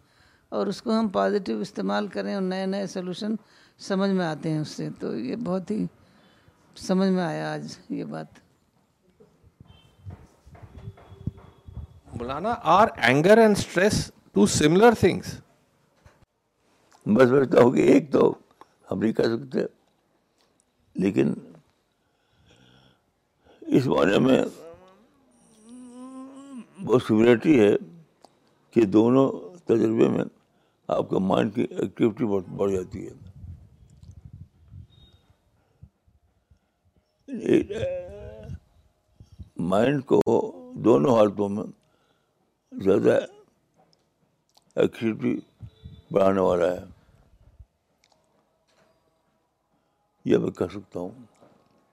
اور 0.48 0.66
اس 0.66 0.82
کو 0.82 0.98
ہم 0.98 1.08
پازیٹیو 1.08 1.60
استعمال 1.60 2.06
کریں 2.06 2.34
اور 2.34 2.42
نئے 2.42 2.66
نئے 2.66 2.86
سلوشن 2.86 3.34
سمجھ 3.78 4.10
میں 4.10 4.26
آتے 4.26 4.50
ہیں 4.50 4.58
اس 4.58 4.68
سے۔ 4.68 4.88
تو 5.00 5.16
یہ 5.18 5.36
بہت 5.36 5.70
ہی 5.70 5.86
سمجھ 6.76 7.08
میں 7.08 7.22
آیا 7.22 7.52
آج 7.52 7.78
یہ 7.90 8.04
بات۔ 8.04 8.47
مولانا 12.18 12.54
are 12.76 12.88
anger 13.08 13.38
and 13.38 13.56
stress 13.56 13.96
two 14.32 14.46
similar 14.54 14.94
things 15.00 15.34
بس 17.06 17.28
بچتا 17.30 17.60
ہوں 17.62 17.70
کہ 17.72 17.82
ایک 17.92 18.10
تو 18.12 18.22
ہم 18.90 18.98
نہیں 19.02 19.12
کہہ 19.12 19.30
سکتے، 19.34 19.58
لیکن 20.96 21.32
اس 23.62 23.86
معنی 23.86 24.18
میں 24.26 24.40
بہت 26.84 27.02
سملرٹی 27.06 27.58
ہے 27.60 27.72
کہ 28.76 28.84
دونوں 28.96 29.28
تجربے 29.66 30.08
میں 30.08 30.24
آپ 30.88 31.10
کا 31.10 31.18
مائنڈ 31.30 31.54
کی 31.54 31.66
ایکٹیویٹی 31.70 32.24
بڑھ 32.56 32.72
جاتی 32.72 33.06
ہے۔ 33.06 33.14
مائنڈ 39.70 40.04
کو 40.06 40.20
دونوں 40.84 41.16
حالتوں 41.16 41.48
میں 41.48 41.64
زیادہ 42.72 43.18
ایکٹیویٹی 44.76 45.34
بڑھانے 46.10 46.40
والا 46.40 46.66
ہے۔ 46.72 46.84
یہ 50.24 50.38
میں 50.38 50.50
کہہ 50.50 50.72
سکتا 50.72 51.00
ہوں۔ 51.00 51.10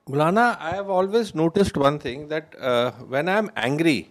مولانا 0.07 0.53
I 0.59 0.73
have 0.73 0.93
always 0.93 1.35
noticed 1.35 1.77
one 1.77 1.97
thing 1.99 2.27
that 2.29 2.55
when 3.09 3.29
I 3.29 3.37
am 3.37 3.47
angry 3.55 4.01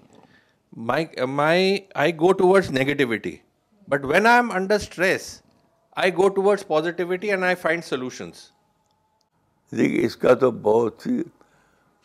my 1.28 1.76
I 1.94 2.16
go 2.20 2.32
towards 2.32 2.70
negativity 2.70 3.36
but 3.88 4.04
when 4.04 4.26
I 4.26 4.36
am 4.36 4.50
under 4.52 4.74
stress 4.74 5.42
I 5.96 6.12
go 6.16 6.28
towards 6.28 6.66
positivity 6.66 7.30
and 7.30 7.44
I 7.44 7.54
find 7.54 7.84
solutions 7.84 8.50
دیکھیے 9.72 10.04
اس 10.06 10.16
کا 10.16 10.34
تو 10.34 10.50
بہت 10.50 11.06
ہی 11.06 11.22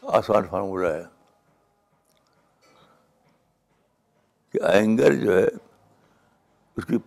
آسان 0.04 0.46
فارمولہ 0.50 0.88
ہے۔ 0.88 1.04
کہ 4.50 4.60
anger 4.64 5.14
جو 5.14 5.38
ہے، 5.38 5.48
اس 6.78 6.86
کی 6.86 6.98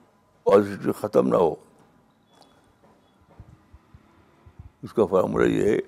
پازیٹیو 0.43 0.93
ختم 0.93 1.29
نہ 1.29 1.37
ہو۔ 1.37 1.55
اس 4.83 4.93
کا 4.93 5.07
فارمولہ 5.07 5.47
یہ 5.47 5.73
ہے 5.73 5.79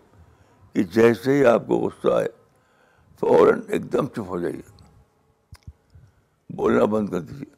کہ 0.73 0.83
جیسے 0.83 1.33
ہی 1.33 1.47
آپ 1.47 1.67
کو 1.67 1.77
غصہ 1.77 2.09
آئے، 2.09 2.29
فوراً 3.21 3.61
ایک 3.69 3.93
دم 3.93 4.07
چپ 4.07 4.19
ہو 4.19 4.41
جائیے۔ 4.41 4.63
بولنا 6.51 6.85
بند 6.85 7.09
کر 7.09 7.21
دیجیے۔ 7.21 7.55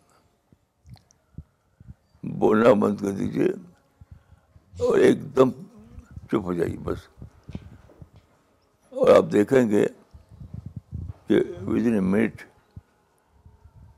بولنا 2.22 2.72
بند 2.72 2.96
کر 2.96 3.10
دیجیے 3.10 3.48
اور 4.78 4.98
ایک 4.98 5.36
دم 5.36 5.50
چپ 6.26 6.34
ہو 6.34 6.52
جائیے 6.52 6.76
بس۔ 6.76 6.98
اور 8.90 9.16
آپ 9.16 9.24
دیکھیں 9.32 9.70
گے 9.70 9.86
کہ 11.26 11.40
ود 11.66 11.86
ان 11.86 11.94
اے 11.94 12.00
منٹ 12.00 12.42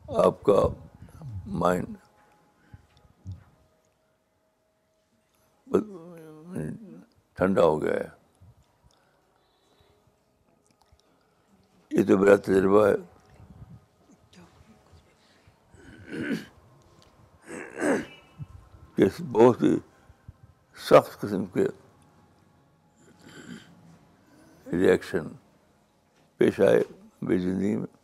آپ 0.09 0.43
کا 0.43 0.53
مائنڈ 1.47 1.97
ٹھنڈا 7.35 7.63
ہو 7.63 7.83
گیا 7.83 7.95
ہے۔ 7.95 8.09
یہ 11.91 12.05
تو 12.09 12.19
میرا 12.19 12.37
تجربہ 12.37 12.87
ہے۔ 12.87 12.95
کہ 18.97 19.23
بہت 19.33 19.63
ہی 19.63 19.79
سخت 20.77 21.21
قسم 21.21 21.47
کے 21.47 21.67
ریئیکشن 24.73 25.29
پیش 26.37 26.61
آئے 26.61 26.83
میری 27.23 27.39
زندگی 27.39 27.77
میں۔ 27.77 27.98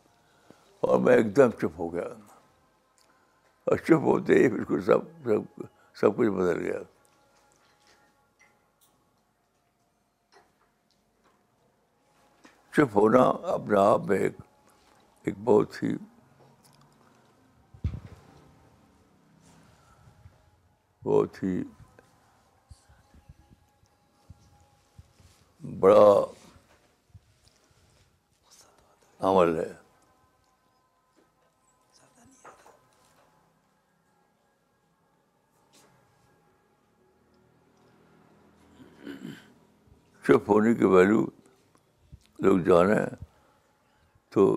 اور 0.85 0.99
میں 0.99 1.15
ایک 1.15 1.35
دم 1.35 1.51
چپ 1.51 1.79
ہو 1.79 1.93
گیا۔ 1.93 2.03
اور 3.63 3.77
چپ 3.77 3.93
ہوتے 3.93 4.33
ہی 4.33 4.49
بالکل 4.49 4.81
سب 4.81 4.97
سب 5.23 5.61
سب 5.95 6.17
کچھ 6.17 6.29
بدل 6.29 6.59
گیا۔ 6.59 6.79
چپ 12.71 12.95
ہونا 12.95 13.21
اپنے 13.47 13.79
آپ 13.79 14.01
میں 14.01 14.17
ایک 14.17 14.33
ایک 15.23 15.35
بہت 15.43 15.83
ہی 15.83 15.89
بہت 21.03 21.43
ہی 21.43 21.63
بڑا 25.79 26.25
عمل 29.19 29.59
ہے۔ 29.59 29.84
چپ 40.25 40.49
ہونے 40.49 40.73
کی 40.73 40.85
ویلو 40.85 41.25
لوگ 42.39 42.57
جانیں 42.59 43.05
تو 44.31 44.55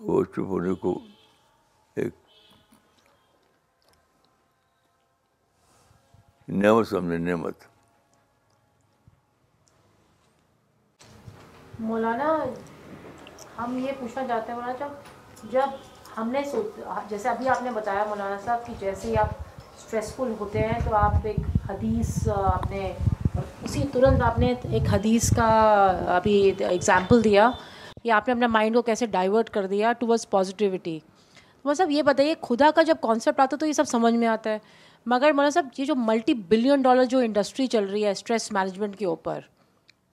وہ 0.00 0.22
چپ 0.24 0.38
ہونے 0.38 0.74
کو 0.74 0.98
ایک 1.96 2.14
نعمت 6.48 6.88
سمجھے، 6.88 7.18
نعمت۔ 7.18 7.64
مولانا، 11.80 12.28
ہم 13.58 13.76
یہ 13.78 13.92
پوچھنا 14.00 14.26
چاہتے 14.26 14.52
ہیں 14.52 14.58
مولانا 14.58 14.76
جب 14.78 15.50
جب 15.52 15.68
ہم 16.16 16.30
نے 16.30 16.42
جیسے 17.08 17.28
ابھی 17.28 17.48
آپ 17.48 17.62
نے 17.62 17.70
بتایا 17.70 18.04
مولانا 18.04 18.38
صاحب 18.44 18.66
کہ 18.66 18.74
جیسے 18.78 19.08
ہی 19.08 19.16
آپ 19.16 19.34
اسٹریسفل 19.76 20.32
ہوتے 20.40 20.66
ہیں 20.66 20.78
تو 20.88 20.94
آپ 20.96 21.26
ایک 21.26 21.70
حدیث 21.70 22.28
آپ 22.28 22.70
نے 22.70 22.92
اسی 23.64 23.82
ترنت 23.92 24.22
آپ 24.22 24.38
نے 24.38 24.52
ایک 24.70 24.82
حدیث 24.92 25.30
کا 25.36 25.46
ابھی 26.16 26.52
ایگزامپل 26.58 27.24
دیا 27.24 27.50
کہ 28.02 28.10
آپ 28.10 28.28
نے 28.28 28.32
اپنے 28.32 28.46
مائنڈ 28.46 28.76
کو 28.76 28.82
کیسے 28.82 29.06
ڈائیورٹ 29.06 29.50
کر 29.50 29.66
دیا 29.66 29.92
ٹورڈز 29.92 30.28
پازیٹیوٹی 30.30 30.98
مولانا 31.64 31.74
صاحب 31.74 31.90
یہ 31.90 32.02
بتائیے، 32.02 32.34
خدا 32.42 32.70
کا 32.74 32.82
جب 32.82 32.96
کانسیپٹ 33.00 33.40
آتا 33.40 33.54
ہے 33.54 33.58
تو 33.58 33.66
یہ 33.66 33.72
سب 33.72 33.88
سمجھ 33.88 34.14
میں 34.14 34.28
آتا 34.28 34.50
ہے۔ 34.50 34.58
مگر 35.06 35.32
مولانا 35.32 35.50
صاحب 35.50 35.66
یہ 35.78 35.84
جو 35.84 35.94
ملٹی 35.96 36.34
بلین 36.48 36.82
ڈالر 36.82 37.04
جو 37.04 37.18
انڈسٹری 37.18 37.66
چل 37.66 37.84
رہی 37.84 38.04
ہے 38.04 38.10
اسٹریس 38.10 38.50
مینجمنٹ 38.52 38.96
کے 38.98 39.06
اوپر، 39.06 39.40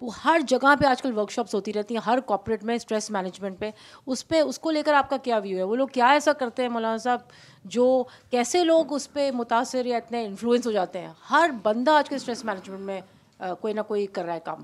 وہ 0.02 0.12
ہر 0.26 0.42
جگہ 0.48 0.74
پہ 0.80 0.86
آج 0.86 1.02
کل 1.02 1.18
ورک 1.18 1.32
شاپس 1.32 1.56
ہوتی 1.56 1.74
رہتی 1.74 1.96
ہیں، 1.96 2.02
ہر 2.06 2.20
کارپوریٹ 2.26 2.64
میں 2.64 2.76
اسٹریس 2.76 3.10
مینجمنٹ 3.12 3.60
پہ۔ 3.60 3.70
اس 4.08 4.28
پہ، 4.28 4.40
اس 4.42 4.60
کو 4.60 4.72
لے 4.72 4.84
کر 4.84 4.94
آپ 4.94 5.10
کا 5.10 5.18
کیا 5.18 5.38
ویو 5.38 5.58
ہے؟ 5.58 5.64
وہ 5.64 5.76
لوگ 5.76 5.88
کیا 5.88 6.08
ایسا 6.08 6.34
کرتے 6.34 6.62
ہیں 6.62 6.70
مولانا 6.70 6.98
صاحب 6.98 7.20
جو 7.66 8.04
کیسے 8.32 8.64
لوگ 8.64 8.94
اس 8.94 9.12
پہ 9.14 9.30
متاثر 9.34 9.86
یا 9.86 9.98
اتنے 9.98 10.26
انفلوئنس 10.26 10.66
ہو 10.68 10.72
جاتے 10.72 11.00
ہیں؟ 11.00 11.12
ہر 11.32 11.52
بندہ 11.64 11.92
آج 11.92 12.10
کل 12.10 12.16
اسٹریس 12.16 12.44
مینجمنٹ 12.46 12.82
میں 12.82 13.02
کوئی 13.40 13.74
نہ 13.74 13.82
کوئی 13.82 14.06
کر 14.08 14.26
رہا 14.26 14.34
ہے 14.34 14.40
کام 14.40 14.62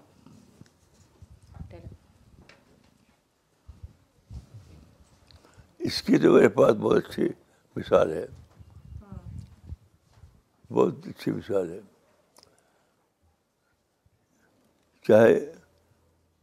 اس 5.80 6.02
کی 6.02 6.18
تو 6.18 6.32
میرے 6.34 6.48
پاس 6.48 6.76
بہت 6.76 6.98
اچھی 6.98 7.28
مثال 7.76 8.12
ہے 8.14 8.26
بہت 10.72 11.08
اچھی 11.08 11.32
مثال 11.32 11.70
ہے 11.70 11.80
چاہے 15.06 15.40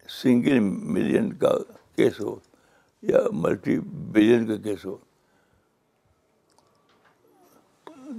سنگل 0.09 0.59
ملین 0.95 1.33
کا 1.33 1.53
کیس 1.97 2.21
ہو 2.21 2.35
یا 3.03 3.19
ملٹی 3.33 3.79
بلین 4.13 4.47
کا 4.47 4.57
کیس 4.63 4.85
ہو 4.87 4.97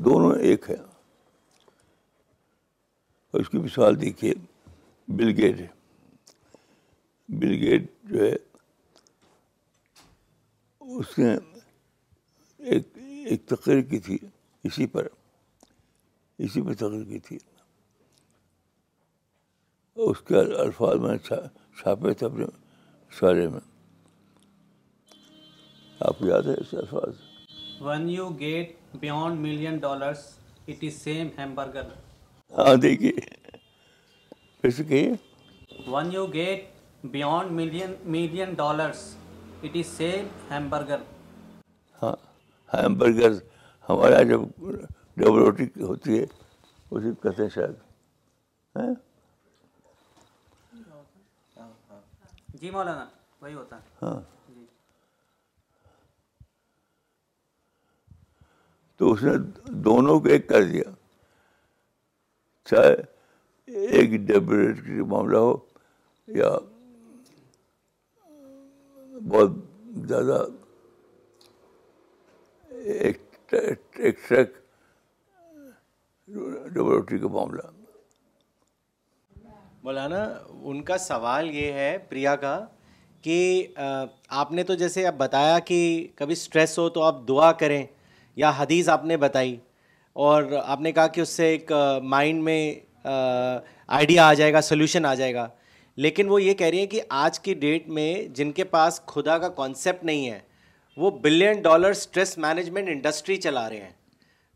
دونوں 0.04 0.36
ایک 0.40 0.70
ہے 0.70 0.76
اور 3.32 3.42
اس 3.42 3.50
کی 3.50 3.58
مثال 3.58 4.02
دیکھیے 4.02 4.34
بل 5.08 5.30
گیٹ 5.38 5.72
بل 7.30 7.52
گیٹ 7.52 7.92
جو 8.04 8.24
ہے، 8.26 8.36
اس 10.80 11.20
نے 11.20 11.38
ایک 12.58 12.88
ایک 13.26 13.46
تقریر 13.46 13.82
کی 13.82 14.00
تھی 14.00 14.18
اسی 14.64 14.88
پر۔ 14.88 15.08
اسی 16.38 16.62
پہ 16.62 16.74
تقریر 16.74 17.04
کی 17.04 17.20
تھی۔ 17.20 17.38
اس 19.96 20.18
کے 20.28 20.36
الفاظ 20.38 20.98
میں 20.98 21.18
چھاپے 21.18 22.14
تھے 22.14 22.26
اپنے 22.26 22.46
اشارے 22.46 23.48
میں۔ 23.48 23.60
آپ 26.00 26.20
کو 26.20 26.28
یاد 26.28 26.42
ہے 26.42 26.54
اس 26.54 26.74
الفاظ؟ 26.74 27.14
When 27.82 28.10
you 28.10 28.30
get 28.30 28.78
beyond 29.00 29.40
million 29.40 29.78
dollars 29.78 30.38
it 30.68 30.84
is 30.84 30.94
same 30.94 31.28
hamburger 31.38 31.88
ہاں 32.60 32.76
دیکھیے۔ 32.76 33.12
پھر 34.64 34.70
سے 34.70 34.84
کہیے۔ 34.84 35.12
When 35.88 36.12
you 36.12 36.26
get 36.34 36.60
beyond 37.04 37.52
million 37.52 37.94
million 38.06 38.54
dollars 38.54 39.02
it 39.64 39.76
is 39.76 40.00
ہاں 42.00 42.16
ہمارے 43.90 44.12
یہاں 44.14 44.24
جب 44.24 44.42
ڈبل 45.18 45.40
روٹی 45.40 45.66
ہوتی 45.82 46.20
ہے 46.20 46.26
اسی 46.92 47.12
کہتے 47.24 47.42
ہیں 47.44 47.50
شاید 47.50 47.76
جی 52.56 52.70
مولانا 52.70 53.06
وہی 53.42 53.54
ہوتا 53.54 53.76
ہے۔ 53.76 53.82
ہاں۔ 54.02 54.20
جی۔ 54.48 54.66
تو 59.00 59.12
اس 59.12 59.24
نے 59.24 59.34
دونوں 59.84 60.20
کو 60.20 60.28
ایک 60.30 60.48
کر 60.50 60.64
دیا۔ 60.64 60.84
چاہے 62.70 62.96
ایک 63.88 64.10
ڈیبریٹ 64.20 64.78
کا 64.78 65.06
معاملہ 65.06 65.38
ہو 65.38 65.56
یا 66.28 66.50
بہت 69.28 69.52
زیادہ 70.08 70.46
ایک 72.68 73.18
ٹرک 73.50 73.98
ڈبل 76.74 77.18
کا 77.18 77.28
معاملہ۔ 77.28 77.68
مولانا، 79.84 80.24
ان 80.62 80.82
کا 80.84 80.98
سوال 80.98 81.50
یہ 81.52 81.72
ہے 81.74 81.98
پریا 82.10 82.36
کا 82.36 82.66
کہ 83.22 83.68
آپ 84.30 84.52
نے 84.52 84.64
تو 84.64 84.74
جیسے 84.74 85.08
اب 85.08 85.18
بتایا 85.18 85.58
کہ 85.60 85.80
کبھی 86.16 86.34
اسٹریس 86.34 86.78
ہو 86.80 86.90
تو 86.90 87.02
آپ 87.04 87.28
دعا 87.28 87.52
کریں 87.52 87.86
یا 88.38 88.52
حدیث 88.58 88.90
آپ 88.90 89.06
نے 89.06 89.18
بتائی۔ 89.18 89.56
اور 90.20 90.44
آپ 90.66 90.82
نے 90.82 90.92
کہا 90.92 91.08
کہ 91.08 91.22
اس 91.22 91.30
سے 91.30 91.48
ایک 91.48 91.72
مائنڈ 92.04 92.44
میں 92.44 92.76
آئیڈیا 93.88 94.28
آ 94.28 94.34
جائے 94.34 94.54
گا 94.54 94.62
سلیوشن 94.62 95.06
آ 95.06 95.14
جائے 95.14 95.34
گا۔ 95.34 95.48
لیکن 95.96 96.30
وہ 96.30 96.42
یہ 96.44 96.54
کہہ 96.54 96.68
رہی 96.68 96.80
ہیں 96.80 96.88
کہ 96.88 97.02
آج 97.10 97.40
کی 97.40 97.54
ڈیٹ 97.54 97.88
میں 97.88 98.24
جن 98.24 98.52
کے 98.52 98.64
پاس 98.64 99.02
خدا 99.06 99.38
کا 99.38 99.50
کانسیپٹ 99.50 100.04
نہیں 100.04 100.30
ہے، 100.30 100.40
وہ 100.98 101.12
billion 101.12 101.62
dollar 101.62 101.90
stress 101.90 102.38
management 102.38 102.90
industry 102.90 103.36
چلا 103.36 103.70
رہے 103.70 103.78
ہیں۔ 103.78 103.94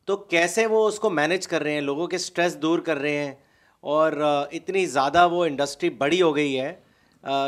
تو 0.06 0.17
کیسے 0.17 0.65
وہ 0.65 0.88
اس 0.88 0.99
کو 0.99 1.10
مینیج 1.10 1.47
کر 1.47 1.62
رہے 1.62 1.71
ہیں؟ 1.71 1.82
لوگوں 1.82 2.08
کے 2.08 2.15
اسٹریس 2.15 2.58
دور 2.58 2.80
کر 2.80 2.97
رہے 2.97 3.26
ہیں۔ 3.26 3.36
اور 3.80 4.12
اتنی 4.52 4.86
زیادہ 4.86 5.30
وہ 5.32 5.45
انڈسٹری 5.45 5.89
بڑی 5.89 6.21
ہو 6.21 6.36
گئی 6.36 6.60
ہے 6.60 6.73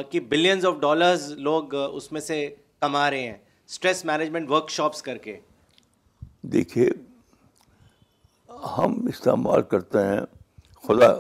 کہ 0.10 0.20
بلینز 0.20 0.66
آف 0.66 0.74
ڈالرز 0.82 1.32
لوگ 1.32 1.76
اس 1.76 2.12
میں 2.12 2.22
سے 2.22 2.56
کما 2.80 3.12
رہے 3.12 3.24
ہیں۔ 3.24 3.38
اسٹریس 3.68 4.06
مینجمنٹ 4.06 4.50
ورک 4.50 4.70
شاپس 4.70 5.02
کر 5.02 5.18
کے۔ 5.18 5.38
دیکھیے 6.42 6.90
ہم 8.66 9.06
استعمال 9.10 9.62
کرتے 9.62 10.00
ہیں 10.04 10.22
خدا 10.84 11.14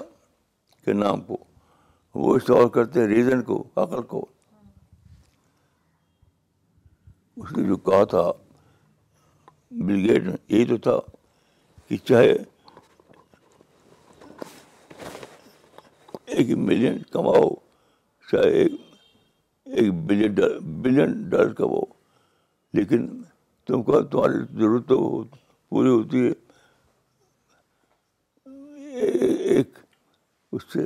کے 0.85 0.93
نام 0.93 1.21
کو، 1.21 1.37
وہ 2.15 2.35
استعمال 2.35 2.69
کرتے 2.69 2.99
ہیں 2.99 3.07
ریزن 3.07 3.41
کو، 3.41 3.63
عقل 3.75 4.01
کو۔ 4.01 4.25
اس 7.37 7.51
نے 7.57 7.63
جو 7.67 7.75
کہا 7.77 8.03
تھا 8.03 8.31
بلگیٹ 9.71 10.23
نے 10.23 10.35
یہی 10.49 10.65
تو 10.65 10.77
تھا 10.77 10.97
کہ 11.87 11.97
چاہے 11.97 12.33
ایک 16.25 16.47
ملین 16.57 17.01
کماؤ، 17.11 17.49
چاہے 18.31 18.51
ایک 18.51 18.73
ایک 19.67 19.93
بلین 20.07 20.33
ڈالر 20.33 20.59
بلین 20.59 21.29
ڈالر 21.29 21.53
کماؤ، 21.53 21.83
لیکن 22.73 23.07
تم 23.67 23.83
کو 23.83 24.01
تمہاری 24.01 24.43
ضرورت 24.57 24.87
تو 24.87 25.23
پوری 25.71 25.89
ہوتی 25.89 26.27
ہے 26.27 26.31
ایک 29.55 29.77
اس 30.55 30.63
سے۔ 30.73 30.79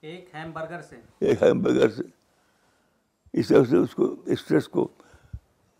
ایک 0.00 0.34
ہیم 0.34 0.52
برگر 0.52 0.82
سے۔ 0.82 1.00
ایک 1.18 1.42
ہیم 1.42 1.62
برگر 1.62 1.88
سے۔ 1.90 2.02
اس 3.32 3.48
طرح 3.48 3.64
سے 3.64 3.76
اس 3.76 3.94
کو 3.94 4.16
اسٹریس 4.26 4.68
کو 4.68 4.88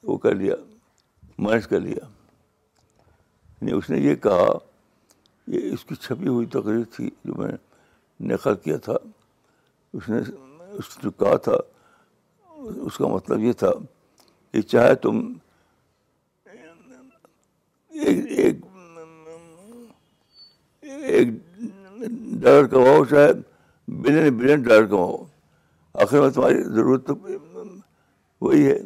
وہ 0.02 0.18
کر 0.18 0.34
لیا 0.34 0.54
مینج 1.38 1.66
کر 1.66 1.80
لیا۔ 1.80 2.06
یعنی 3.60 3.72
اس 3.72 3.90
نے 3.90 3.98
یہ 3.98 4.14
کہا 4.14 4.58
یہ 5.46 5.72
اس 5.72 5.84
کی 5.84 5.94
چھپی 5.94 6.28
ہوئی 6.28 6.46
تقریر 6.46 6.84
تھی 6.96 7.10
جو 7.24 7.34
میں 7.34 7.52
نقل 8.20 8.56
کیا 8.56 8.76
تھا۔ 8.76 8.96
اس 9.92 10.08
نے 10.08 10.18
اس 10.72 10.98
جو 11.02 11.10
کہا 11.10 11.36
تھا 11.36 11.56
اس 12.86 12.96
کا 12.96 13.06
مطلب 13.06 13.38
یہ 13.38 13.52
تھا 13.52 13.70
کہ 14.52 14.60
چاہے 14.60 14.94
تم 14.94 15.32
ایک 17.88 18.26
ایک 18.38 18.56
ایک 20.80 21.28
ڈالر 22.40 22.66
کماؤ 22.66 23.04
چاہے 23.04 23.32
بلین 23.88 24.38
بلین 24.38 24.62
ڈالر 24.62 24.86
کماؤ۔ 24.86 25.24
آخر 25.94 26.20
میں 26.20 26.30
تمہاری 26.30 26.62
ضرورت 26.62 27.06
تو 27.06 27.14
وہی 28.40 28.66
ہے۔ 28.66 28.78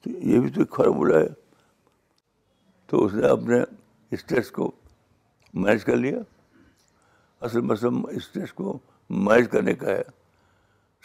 تو 0.00 0.10
یہ 0.10 0.40
بھی 0.40 0.50
تو 0.50 0.60
ایک 0.60 0.74
فارمولہ 0.76 1.14
ہے۔ 1.14 1.28
تو 2.86 3.04
اس 3.04 3.14
نے 3.14 3.26
اپنے 3.26 3.60
اسٹریس 4.10 4.50
کو 4.50 4.72
مینج 5.54 5.84
کر 5.84 5.96
لیا۔ 5.96 6.18
اصل 7.40 7.60
مسئلہ 7.60 7.90
اسٹریس 8.10 8.52
کو 8.52 8.78
مینج 9.10 9.48
کرنے 9.50 9.74
کا 9.74 9.86
ہے۔ 9.86 10.02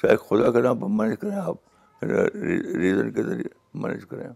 شاید 0.01 0.19
خدا 0.19 0.51
کا 0.51 0.59
نام 0.59 0.79
پر 0.79 0.87
مینج 0.87 1.19
کریں 1.19 1.35
آپ، 1.35 1.55
ریزن 2.03 3.11
کے 3.11 3.23
ذریعے 3.23 3.49
مینج 3.73 4.05
کریں۔ 4.05 4.29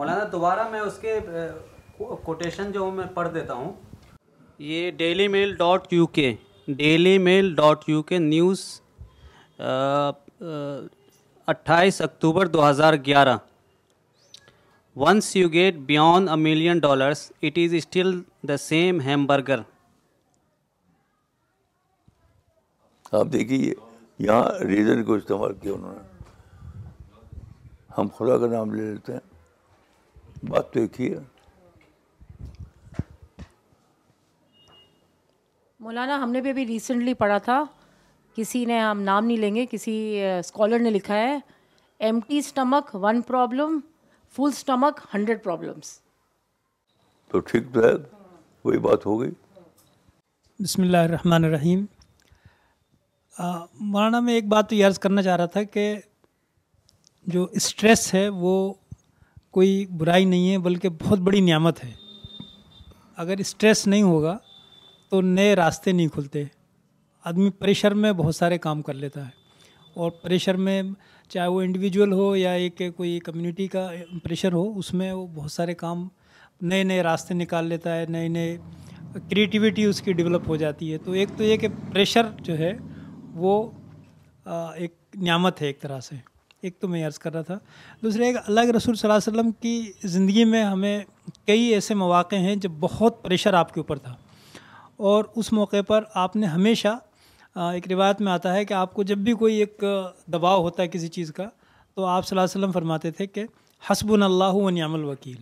مولانا، 0.00 0.24
دوبارہ 0.32 0.68
میں 0.68 0.78
اس 0.80 0.98
کے 0.98 1.18
کوٹیشن 2.24 2.70
جو 2.72 2.90
میں 2.90 3.04
پڑھ 3.14 3.28
دیتا 3.34 3.54
ہوں۔ 3.54 3.72
یہ 4.58 4.90
Daily 4.90 5.26
Mail 5.28 5.54
dot 5.54 5.92
U 5.92 6.06
K, 6.06 6.32
Daily 6.68 7.16
Mail 7.18 7.54
dot 7.54 7.88
U 7.88 8.02
K 8.02 8.18
news 8.18 8.62
اٹھائیس 11.48 12.00
اکتوبر 12.00 12.46
دو 12.46 12.68
ہزار 12.70 12.94
گیارہ۔ 13.06 13.36
Once 14.96 15.34
you 15.36 15.48
get 15.52 15.74
beyond 15.86 16.28
a 16.28 16.36
million 16.36 16.78
dollars 16.78 17.30
it 17.42 17.58
is 17.64 17.74
still 17.74 18.20
the 18.48 18.56
same 18.56 19.00
hamburger 19.26 19.60
آپ 23.12 23.26
دیکھیے، 23.32 23.74
یہاں 24.18 24.44
ریزن 24.60 25.04
کو 25.04 25.14
استعمال 25.14 25.54
کیا 25.62 25.72
انہوں 25.72 25.94
نے۔ 25.94 26.08
ہم 27.98 28.08
خدا 28.16 28.38
کا 28.38 28.46
نام 28.46 28.74
لے 28.74 28.92
لیتے 28.92 29.12
ہیں۔ 29.12 29.28
بات 30.42 30.72
تو 30.72 30.80
ایک 30.80 31.00
ہی 31.00 31.12
ہے۔ 31.12 31.18
مولانا 35.80 36.22
ہم 36.22 36.32
نے 36.32 36.40
بھی 36.40 36.50
ابھی 36.50 36.66
ریسنٹلی 36.66 37.14
پڑھا 37.14 37.38
تھا۔ 37.38 37.64
کسی 38.34 38.64
نے 38.64 38.78
ہم 38.80 39.02
نام 39.02 39.24
نہیں 39.24 39.36
لیں 39.36 39.54
گے 39.54 39.66
کسی 39.70 40.24
اسکالر 40.38 40.78
نے 40.78 40.90
لکھا 40.90 41.14
ہے 41.14 41.38
empty 42.20 42.38
stomach 42.38 42.94
one 42.94 43.20
problem 43.20 43.80
full 44.36 44.50
stomach 44.52 45.00
hundred 45.14 45.42
problems 45.44 46.00
تو 47.28 47.38
ٹھیک 47.40 47.64
تو 47.72 47.80
ہے 47.80 47.92
وہی 48.64 48.78
بات 48.78 49.06
ہو 49.06 49.20
گئی۔ 49.20 49.30
بسم 50.58 50.82
اللہ 50.82 50.96
الرحمن 50.96 51.44
الرحیم۔ 51.44 51.84
مولانا 53.80 54.20
میں 54.20 54.34
ایک 54.34 54.46
بات 54.48 54.68
تو 54.68 54.74
یہ 54.74 54.86
عرض 54.86 54.98
کرنا 54.98 55.22
چاہ 55.22 55.36
رہا 55.36 55.46
تھا 55.46 55.62
کہ 55.62 56.00
جو 57.26 57.46
اسٹریس 57.50 58.14
ہے 58.14 58.28
وہ 58.28 58.74
کوئی 59.50 59.86
برائی 59.86 60.24
نہیں 60.24 60.52
ہے، 60.52 60.58
بلکہ 60.58 60.88
بہت 60.88 61.18
بڑی 61.18 61.40
نعمت 61.40 61.84
ہے۔ 61.84 61.90
اگر 63.16 63.34
اسٹریس 63.38 63.86
نہیں 63.86 64.02
ہوگا 64.02 64.38
تو 65.10 65.20
نئے 65.20 65.56
راستے 65.56 65.92
نہیں 65.92 66.08
کھلتے۔ 66.08 66.44
آدمی 67.24 67.50
پریشر 67.50 67.94
میں 67.94 68.12
بہت 68.12 68.34
سارے 68.34 68.58
کام 68.58 68.82
کر 68.82 68.94
لیتا 68.94 69.24
ہے۔ 69.24 69.30
اور 69.94 70.10
پریشر 70.10 70.56
میں 70.56 70.82
چاہے 71.28 71.48
وہ 71.48 71.62
انڈیویجول 71.62 72.12
ہو 72.12 72.36
یا 72.36 72.52
ایک 72.52 72.82
کوئی 72.96 73.18
کمیونٹی 73.18 73.66
کا 73.66 73.88
پریشر 74.22 74.52
ہو، 74.52 74.78
اس 74.78 74.94
میں 74.94 75.12
وہ 75.12 75.26
بہت 75.26 75.52
سارے 75.52 75.74
کام 75.74 76.08
نئے 76.60 76.82
نئے 76.82 77.02
راستے 77.02 77.34
نکال 77.34 77.66
لیتا 77.66 77.96
ہے، 77.96 78.06
نئے 78.08 78.28
نئے 78.28 78.58
کریٹیوٹی 79.30 79.84
اس 79.84 80.02
کی 80.02 80.12
ڈیولپ 80.12 80.42
ہو 80.48 80.56
جاتی 80.56 80.92
ہے۔ 80.92 80.98
تو 80.98 81.12
ایک 81.12 81.28
تو 81.36 81.44
یہ 81.44 81.56
کہ 81.56 81.68
پریشر 81.92 82.22
جو 82.42 82.58
ہے 82.58 82.72
وہ 83.32 83.70
ایک 84.76 84.94
نعمت 85.16 85.62
ہے 85.62 85.66
ایک 85.66 85.80
طرح 85.80 86.00
سے۔ 86.00 86.16
ایک 86.62 86.80
تو 86.80 86.88
میں 86.88 87.06
عرض 87.06 87.18
کر 87.18 87.32
رہا 87.32 87.42
تھا۔ 87.42 87.58
دوسرے، 88.02 88.26
ایک 88.26 88.36
اللہ 88.46 88.60
کے 88.60 88.72
رسول 88.72 88.94
صلی 88.94 89.10
اللہ 89.10 89.30
علیہ 89.30 89.40
وسلم 89.40 89.52
کی 89.52 89.92
زندگی 90.04 90.44
میں 90.44 90.64
ہمیں 90.64 91.00
کئی 91.46 91.62
ایسے 91.62 91.94
مواقع 91.94 92.36
ہیں 92.36 92.56
جب 92.56 92.70
بہت 92.80 93.22
پریشر 93.22 93.54
آپ 93.54 93.74
کے 93.74 93.80
اوپر 93.80 93.98
تھا۔ 93.98 94.16
اور 94.96 95.24
اس 95.36 95.52
موقع 95.52 95.82
پر 95.86 96.04
آپ 96.14 96.36
نے 96.36 96.46
ہمیشہ 96.46 96.88
ایک 97.56 97.88
روایت 97.88 98.20
میں 98.20 98.32
آتا 98.32 98.54
ہے 98.54 98.64
کہ 98.64 98.74
آپ 98.74 98.94
کو 98.94 99.02
جب 99.02 99.18
بھی 99.18 99.32
کوئی 99.32 99.56
ایک 99.56 99.84
دباؤ 100.32 100.62
ہوتا 100.62 100.82
ہے 100.82 100.88
کسی 100.88 101.08
چیز 101.08 101.32
کا، 101.32 101.48
تو 101.94 102.04
آپ 102.04 102.26
صلی 102.26 102.38
اللہ 102.38 102.44
علیہ 102.44 102.60
وسلم 102.60 102.72
فرماتے 102.72 103.10
تھے 103.10 103.26
کہ 103.26 103.44
حسب 103.90 104.12
اللہ 104.12 104.44
و 104.44 104.70
نعم 104.70 104.94
الوکیل۔ 104.94 105.36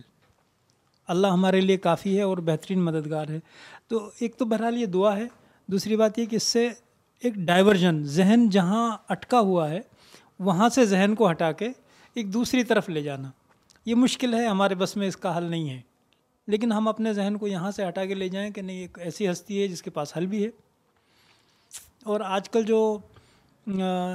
اللہ 1.07 1.27
ہمارے 1.27 1.61
لیے 1.61 1.77
کافی 1.77 2.17
ہے 2.17 2.21
اور 2.21 2.37
بہترین 2.37 2.81
مددگار 2.81 3.29
ہے۔ 3.29 3.39
تو 3.87 4.09
ایک 4.19 4.35
تو 4.37 4.45
بہرحال 4.45 4.77
یہ 4.77 4.85
دعا 4.85 5.17
ہے۔ 5.17 5.27
دوسری 5.67 5.95
بات 5.95 6.19
یہ 6.19 6.25
کہ 6.25 6.35
اس 6.35 6.43
سے 6.43 6.69
ایک 7.23 7.33
ڈائیورژن، 7.33 8.03
ذہن 8.03 8.49
جہاں 8.49 8.97
اٹکا 9.09 9.39
ہوا 9.39 9.69
ہے 9.69 9.79
وہاں 10.39 10.69
سے 10.69 10.85
ذہن 10.85 11.15
کو 11.15 11.31
ہٹا 11.31 11.51
کے 11.51 11.69
ایک 12.13 12.33
دوسری 12.33 12.63
طرف 12.63 12.89
لے 12.89 13.01
جانا۔ 13.01 13.31
یہ 13.85 13.95
مشکل 13.95 14.33
ہے، 14.33 14.47
ہمارے 14.47 14.75
بس 14.75 14.97
میں 14.97 15.07
اس 15.07 15.17
کا 15.17 15.37
حل 15.37 15.43
نہیں 15.43 15.69
ہے۔ 15.69 15.81
لیکن 16.47 16.71
ہم 16.71 16.87
اپنے 16.87 17.13
ذہن 17.13 17.37
کو 17.37 17.47
یہاں 17.47 17.71
سے 17.71 17.87
ہٹا 17.87 18.05
کے 18.05 18.13
لے 18.13 18.29
جائیں 18.29 18.51
کہ 18.51 18.61
نہیں، 18.61 18.77
ایک 18.77 18.99
ایسی 18.99 19.31
ہستی 19.31 19.61
ہے 19.61 19.67
جس 19.67 19.81
کے 19.81 19.89
پاس 19.89 20.17
حل 20.17 20.25
بھی 20.25 20.43
ہے۔ 20.43 20.49
اور 22.03 22.19
آج 22.19 22.49
کل 22.49 22.63
جو 22.63 22.97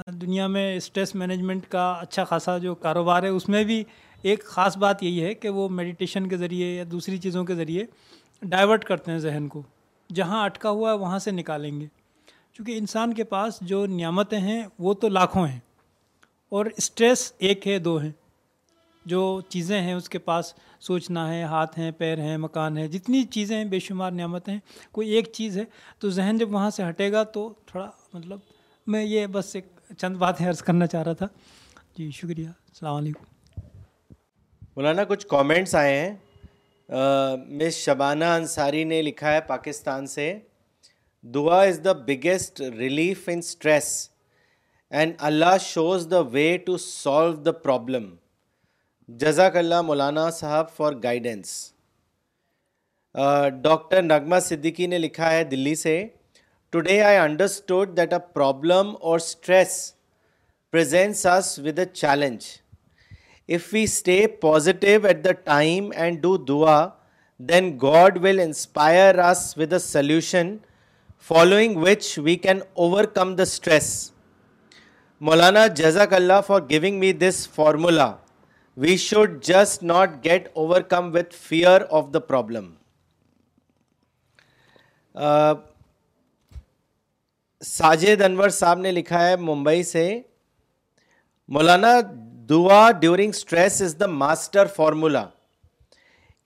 دنیا 0.07 0.47
میں 0.47 0.77
اسٹریس 0.77 1.15
مینجمنٹ 1.15 1.67
کا 1.69 1.93
اچھا 1.93 2.25
خاصا 2.25 2.59
جو 2.59 2.75
کاروبار 2.75 3.23
ہے، 3.23 3.29
اس 3.29 3.49
میں 3.49 3.65
بھی 3.65 3.85
ایک 4.23 4.45
خاص 4.45 4.77
بات 4.77 5.03
یہی 5.03 5.25
ہے 5.25 5.35
کہ 5.35 5.49
وہ 5.49 5.69
میڈیٹیشن 5.69 6.29
کے 6.29 6.37
ذریعے 6.37 6.75
یا 6.75 6.85
دوسری 6.93 7.19
چیزوں 7.19 7.45
کے 7.45 7.55
ذریعے 7.55 7.85
ڈائیورٹ 8.43 8.85
کرتے 8.85 9.11
ہیں 9.11 9.19
ذہن 9.19 9.49
کو۔ 9.49 9.63
جہاں 10.15 10.45
اٹکا 10.45 10.71
ہوا 10.71 10.93
ہے، 10.93 10.97
وہاں 10.97 11.19
سے 11.19 11.31
نکالیں 11.31 11.81
گے۔ 11.81 11.87
چونکہ 12.53 12.79
انسان 12.79 13.15
کے 13.15 13.25
پاس 13.25 13.59
جو 13.61 13.87
نعمتیں 13.87 14.39
ہیں، 14.39 14.63
وہ 14.79 14.95
تو 14.95 15.09
لاکھوں 15.09 15.47
ہیں۔ 15.47 15.61
اور 16.55 16.67
اسٹریس 16.77 17.33
ایک 17.39 17.69
ہے، 17.69 17.79
دو 17.79 17.97
ہیں۔ 17.97 18.11
جو 19.05 19.41
چیزیں 19.49 19.83
ہیں 19.83 19.93
اس 19.93 20.09
کے 20.09 20.19
پاس 20.19 20.55
سوچنا 20.81 21.35
ہے، 21.35 21.43
ہاتھ 21.43 21.79
ہیں، 21.79 21.91
پیر 21.91 22.19
ہیں، 22.19 22.37
مکان 22.37 22.79
ہے 22.79 22.89
جتنی 22.89 23.23
چیزیں 23.23 23.57
ہیں 23.57 23.65
بے 23.65 23.79
شمار 23.79 24.11
نعمتیں 24.11 24.53
ہیں، 24.53 24.61
کوئی 24.93 25.09
ایک 25.09 25.33
چیز 25.33 25.59
ہے، 25.59 25.65
تو 25.99 26.11
ذہن 26.11 26.39
جب 26.39 26.55
وہاں 26.55 26.71
سے 26.71 26.89
ہٹے 26.89 27.13
گا 27.13 27.23
تو 27.23 27.55
تھوڑا 27.67 27.91
مطلب 28.13 28.39
میں 28.87 29.05
یہ 29.05 29.27
بس 29.27 29.55
ایک 29.55 29.67
چند 29.99 30.17
باتیں 30.17 30.49
عرض 30.49 30.63
کرنا 30.63 30.87
چاہ 30.87 31.03
رہا 31.03 31.13
تھا۔ 31.13 31.27
جی 31.99 32.11
شکریہ۔ 32.11 32.49
السلام 32.49 32.97
علیکم۔ 32.97 33.25
مولانا، 34.77 35.05
کچھ 35.05 35.27
کامنٹس 35.27 35.75
آئے 35.75 35.99
ہیں۔ 35.99 36.17
مس 37.49 37.75
شبانہ 37.75 38.25
انصاری 38.25 38.85
نے 38.85 39.03
لکھا 39.03 39.33
ہے 39.33 39.41
پاکستان 39.41 40.07
سے، 40.07 40.39
دعا 41.23 41.63
is 41.63 41.81
the 41.85 41.93
biggest 41.93 42.61
relief 42.61 43.29
in 43.29 43.39
stress 43.39 44.11
and 44.99 45.15
Allah 45.27 45.57
shows 45.61 46.07
the 46.11 46.19
way 46.33 46.47
to 46.67 46.77
solve 46.79 47.33
the 47.45 47.53
problem 47.63 48.05
جزاک 49.09 49.57
اللہ 49.57 49.81
مولانا 49.83 50.29
صاحب 50.31 50.71
فار 50.77 50.93
گائیڈنس 51.03 51.49
ڈاکٹر 53.63 54.03
نغمہ 54.03 54.39
صدیقی 54.43 54.87
نے 54.87 54.99
لکھا 54.99 55.31
ہے 55.31 55.43
دلی 55.45 55.75
سے 55.75 55.97
today 56.73 57.01
I 57.03 57.17
understood 57.17 57.97
that 57.97 58.13
a 58.13 58.19
problem 58.35 58.95
اور 59.01 59.19
stress 59.19 59.77
presents 60.73 61.27
us 61.29 61.59
with 61.65 61.79
a 61.79 61.85
challenge 61.95 62.45
if 63.49 63.73
we 63.73 63.83
stay 63.85 64.27
positive 64.41 65.07
at 65.07 65.25
the 65.25 65.33
time 65.45 65.91
and 65.97 66.23
do 66.23 66.37
دعا 66.49 66.79
then 67.41 67.77
God 67.83 68.25
will 68.25 68.41
inspire 68.41 69.19
us 69.25 69.47
with 69.59 69.73
a 69.73 69.79
solution 69.81 70.57
following 71.31 71.85
which 71.85 72.19
we 72.19 72.37
can 72.37 72.61
overcome 73.15 73.35
the 73.35 73.43
stress 73.43 73.95
مولانا 75.27 75.67
جزاک 75.77 76.13
اللہ 76.15 76.41
for 76.47 76.61
giving 76.71 76.99
me 77.01 77.13
this 77.13 77.37
formula 77.55 78.11
we 78.77 78.97
should 78.97 79.43
just 79.45 79.83
not 79.83 80.11
get 80.25 80.49
overcome 80.89 81.11
with 81.15 81.35
fear 81.49 81.83
of 81.91 82.13
the 82.15 82.19
problem 82.19 82.73
Sajid 87.63 88.23
Anwar 88.23 88.49
صاحب 88.49 88.79
نے 88.79 88.93
لکھا 88.93 89.27
ہے 89.27 89.37
ممبئی 89.37 89.83
سے، 89.83 90.05
مولانا 91.49 91.95
دعا 92.51 92.91
during 93.01 93.31
stress 93.35 93.81
is 93.83 93.97
the 94.01 94.07
master 94.07 94.67
formula 94.77 95.27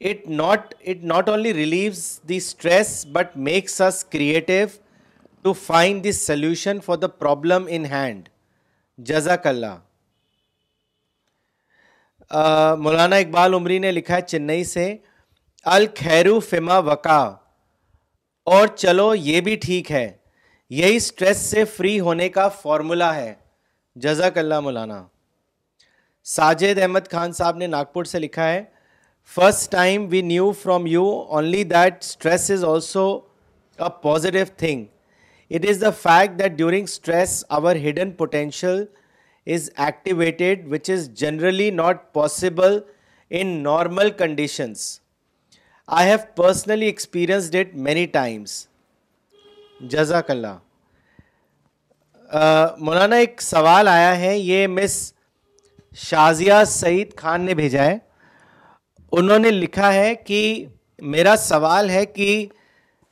it 0.00 0.28
not 0.30 0.74
it 0.80 1.04
not 1.04 1.28
only 1.28 1.54
relieves 1.54 2.08
the 2.28 2.36
stress 2.36 3.06
but 3.12 3.36
makes 3.50 3.80
us 3.80 4.04
creative 4.04 4.64
to 5.42 5.52
find 5.66 6.04
the 6.04 6.12
solution 6.12 6.80
for 6.86 6.96
the 6.96 7.06
problem 7.06 7.66
in 7.68 7.86
hand 7.86 8.28
جزاک 8.98 9.46
اللہ 9.46 9.76
مولانا 12.78 13.16
اقبال 13.16 13.54
عمری 13.54 13.78
نے 13.78 13.90
لکھا 13.92 14.16
ہے 14.16 14.20
چنئی 14.20 14.64
سے، 14.64 14.96
الخیرو 15.66 16.38
فما 16.40 16.78
وقا 16.78 17.22
اور 18.46 18.66
چلو 18.76 19.14
یہ 19.14 19.40
بھی 19.40 19.54
ٹھیک 19.56 19.92
ہے، 19.92 20.11
یہی 20.70 20.96
اسٹریس 20.96 21.37
سے 21.50 21.64
فری 21.64 21.98
ہونے 22.00 22.28
کا 22.28 22.48
فارمولا 22.48 23.14
ہے۔ 23.14 23.34
جزاک 23.96 24.38
اللہ 24.38 24.61
مولانا۔ 24.61 25.02
ساجد 26.26 26.78
احمد 26.78 27.11
خان 27.12 27.32
صاحب 27.32 27.56
نے 27.56 27.66
ناگپور 27.66 28.04
سے 28.04 28.18
لکھا 28.18 28.48
ہے، 28.48 28.62
first 29.30 29.72
time 29.72 30.06
we 30.11 30.22
knew 30.22 30.50
from 30.52 30.87
you, 30.87 31.06
only 31.30 31.64
that 31.64 32.02
stress 32.02 32.50
is 32.50 32.64
also 32.64 33.08
a 33.78 33.88
positive 34.02 34.46
thing. 34.56 34.84
It 35.50 35.68
is 35.68 35.80
the 35.80 35.90
fact 36.02 36.38
that 36.38 36.52
during 36.52 36.84
stress 36.84 37.44
our 37.48 37.76
hidden 37.84 38.11
potential 38.12 38.84
is 39.46 39.70
activated, 39.78 40.68
which 40.68 40.88
is 40.90 41.08
generally 41.11 41.70
not 41.72 42.12
possible 42.12 42.82
in 43.30 43.62
normal 43.62 44.11
conditions. 44.12 45.00
I 45.88 46.02
have 46.04 46.24
personally 46.37 46.87
experienced 46.87 47.54
it 47.54 47.74
many 47.88 48.06
times. 48.08 48.56
Jazakallah. 49.80 50.56
مولانا 52.78 53.16
ایک 53.16 53.40
سوال 53.42 53.88
آیا 53.88 54.18
ہے 54.20 54.37
یہ 54.38 54.66
مس 54.66 54.96
شازیہ 55.98 56.62
سعید 56.68 57.14
خان 57.16 57.44
نے 57.44 57.54
بھیجا 57.54 57.84
ہے 57.84 57.96
انہوں 59.12 59.38
نے 59.38 59.50
لکھا 59.50 59.92
ہے 59.94 60.14
کہ 60.24 60.42
میرا 61.12 61.37
سوال 61.37 61.88
ہے 61.90 62.04
کہ 62.06 62.28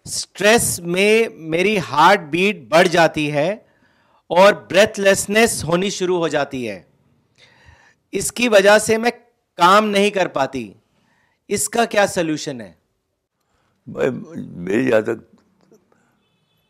سٹریس 0.06 0.80
میں 0.80 1.28
میری 1.34 1.78
ہارٹ 1.78 2.20
بیٹ 2.20 2.68
بڑھ 2.68 2.88
جاتی 2.88 3.32
ہے 3.32 3.52
اور 4.26 4.52
بریتھ 4.52 5.00
لیسنس 5.00 5.64
ہونی 5.64 5.90
شروع 5.90 6.18
ہو 6.18 6.28
جاتی 6.28 6.70
ہے۔ 6.70 6.82
اس 8.12 8.32
کی 8.32 8.48
وجہ 8.48 8.78
سے 8.78 8.98
میں 8.98 9.10
کام 9.56 9.88
نہیں 9.88 10.10
کر 10.10 10.28
پاتی۔ 10.28 10.74
اس 11.48 11.68
کا 11.68 11.84
کیا 11.84 12.06
سلوشن 12.06 12.60
ہے؟ 12.60 12.72
بھائی 13.86 14.10
میری 14.46 14.84
جہاں 14.84 15.00
تک 15.00 15.36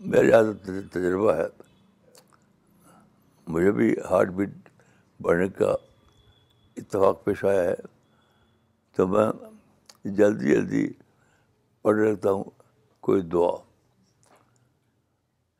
میرا 0.01 0.23
جہاں 0.23 0.43
تک 0.53 0.93
تجربہ 0.93 1.35
ہے۔ 1.35 1.47
مجھے 3.47 3.73
بھی 3.73 3.95
ہارٹ 4.11 4.29
بیٹ 4.29 4.51
بڑھنے 5.23 5.49
کا 5.49 5.75
اتفاق 6.77 7.25
پیش 7.25 7.45
آیا 7.45 7.65
ہے۔ 7.65 7.75
تو 8.97 9.07
میں 9.07 9.27
جلدی 10.05 10.55
جلدی 10.55 10.89
پڑھ 11.83 11.97
رکھتا 11.97 12.31
ہوں۔ 12.31 12.45
کوئی 13.07 13.23
دعا۔ 13.23 13.51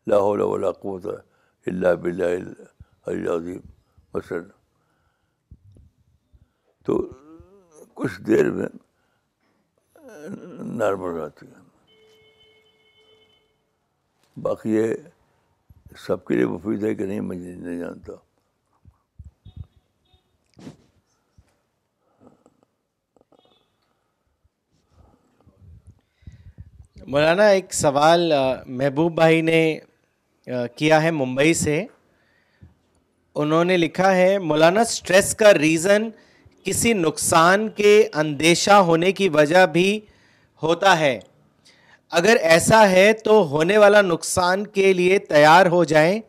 لا 0.07 0.17
حول 0.17 0.41
ولا 0.41 0.73
قوت 0.73 1.07
الا 1.67 1.95
باللہ 1.95 2.25
العلی 2.25 2.65
العظیم۔ 3.07 3.61
مثلا 4.15 4.39
تو 6.85 7.09
کچھ 7.95 8.21
دیر 8.21 8.51
میں 8.51 8.67
نارمل 10.65 11.21
آتی 11.21 11.47
ہے۔ 11.47 11.63
باقی 14.43 14.71
یہ 14.71 14.95
سب 15.97 16.25
کے 16.25 16.35
لیے 16.35 16.47
مفید 16.47 16.85
ہے 16.85 16.95
کہ 16.95 17.07
نہیں، 17.07 17.21
میں 17.21 17.37
نہیں 17.37 17.79
جانتا۔ 17.79 18.13
مولانا، 27.07 27.47
ایک 27.47 27.75
سوال 27.75 28.33
محبوب 28.67 29.15
بھائی 29.15 29.41
نے 29.41 29.79
کیا 30.77 31.03
ہے 31.03 31.11
ممبئی 31.11 31.53
سے؟ 31.55 31.85
انہوں 33.35 33.65
نے 33.65 33.77
لکھا 33.77 34.15
ہے، 34.17 34.39
مولانا، 34.39 34.85
سٹریس 34.85 35.35
کا 35.35 35.53
ریزن 35.55 36.09
کسی 36.65 36.93
نقصان 36.93 37.69
کے 37.69 38.09
اندیشہ 38.15 38.79
ہونے 38.89 39.13
کی 39.13 39.29
وجہ 39.29 39.67
بھی 39.67 40.01
ہوتا 40.63 40.99
ہے۔ 40.99 41.19
اگر 42.11 42.37
ایسا 42.43 42.89
ہے 42.91 43.13
تو 43.13 43.47
ہونے 43.49 43.79
والا 43.79 44.01
نقصان 44.01 44.67
کے 44.67 44.93
لیے 44.93 45.19
تیار 45.19 45.67
ہو 45.67 45.85
جائیں 45.85 46.21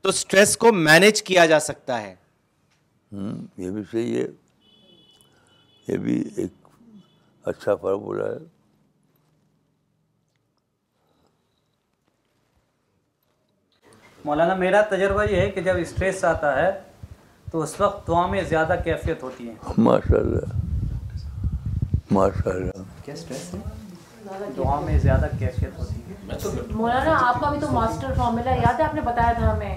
تو 0.00 0.10
سٹریس 0.10 0.56
کو 0.56 0.72
مینج 0.72 1.22
کیا 1.22 1.46
جا 1.46 1.60
سکتا 1.60 2.02
ہے۔ 2.02 2.14
یہ 3.58 3.70
بھی 3.70 3.82
صحیح 3.92 4.14
ہے۔ 4.18 4.26
یہ 5.88 5.96
بھی 5.96 6.22
ایک 6.36 6.52
اچھا 7.44 7.74
فارمولہ 7.74 8.24
ہے۔ 8.24 8.57
مولانا 14.28 14.54
میرا 14.54 14.80
تجربہ 14.88 15.22
یہ 15.24 15.36
ہے 15.36 15.50
کہ 15.50 15.60
جب 15.60 15.74
اسٹریس 15.78 16.24
آتا 16.24 16.54
ہے 16.56 16.70
تو 17.52 17.60
اس 17.60 17.74
وقت 17.80 18.06
دعا 18.08 18.26
میں 18.26 18.42
زیادہ 18.48 18.74
کیفیت 18.84 19.22
ہوتی 19.22 19.48
ہے۔ 19.48 19.54
ماشاء 19.78 20.16
اللہ 20.16 20.56
ماشاء 22.10 22.50
اللہ 22.50 22.82
کیا 23.04 23.14
اسٹریس 23.14 23.54
ہے؟ 23.54 23.58
دعا 24.56 24.80
میں 24.80 24.98
زیادہ 24.98 25.26
کیفیت 25.38 25.78
ہوتی 25.78 25.94
ہے۔ 25.94 26.62
مولانا 26.70 27.14
آپ 27.28 27.40
کا 27.40 27.50
بھی 27.50 27.58
تو 27.60 27.66
ماسٹر 27.72 28.12
فارمولا 28.16 28.54
یاد 28.54 28.80
ہے؟ 28.80 28.84
آپ 28.84 28.94
نے 28.94 29.00
بتایا 29.00 29.32
تھا 29.32 29.52
ہمیں۔ 29.52 29.76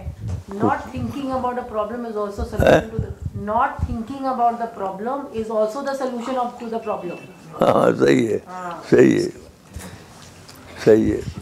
Not 0.53 0.91
thinking 0.91 1.31
about 1.31 1.57
a 1.57 1.63
problem 1.69 2.05
is 2.05 2.17
also 2.17 2.45
solution 2.45 3.43
not 3.45 3.77
thinking 3.85 4.25
about 4.25 4.59
the 4.59 4.65
problem 4.75 5.25
is 5.33 5.51
also 5.51 5.81
the 5.81 5.93
solution 5.97 6.37
of 6.37 6.59
to 6.59 6.69
the 6.71 6.77
problem 6.77 7.15
ہاں 7.61 7.91
صحیح 7.99 8.27
ہے۔ 8.29 8.37
صحیح 8.89 9.19
ہے۔ 9.19 9.29
صحیح 10.85 11.13
ہے۔ 11.13 11.40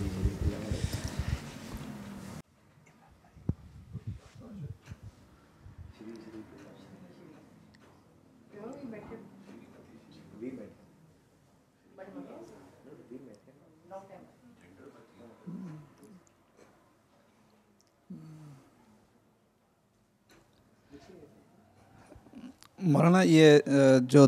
مولانا، 22.89 23.21
یہ 23.21 23.57
جو 24.01 24.25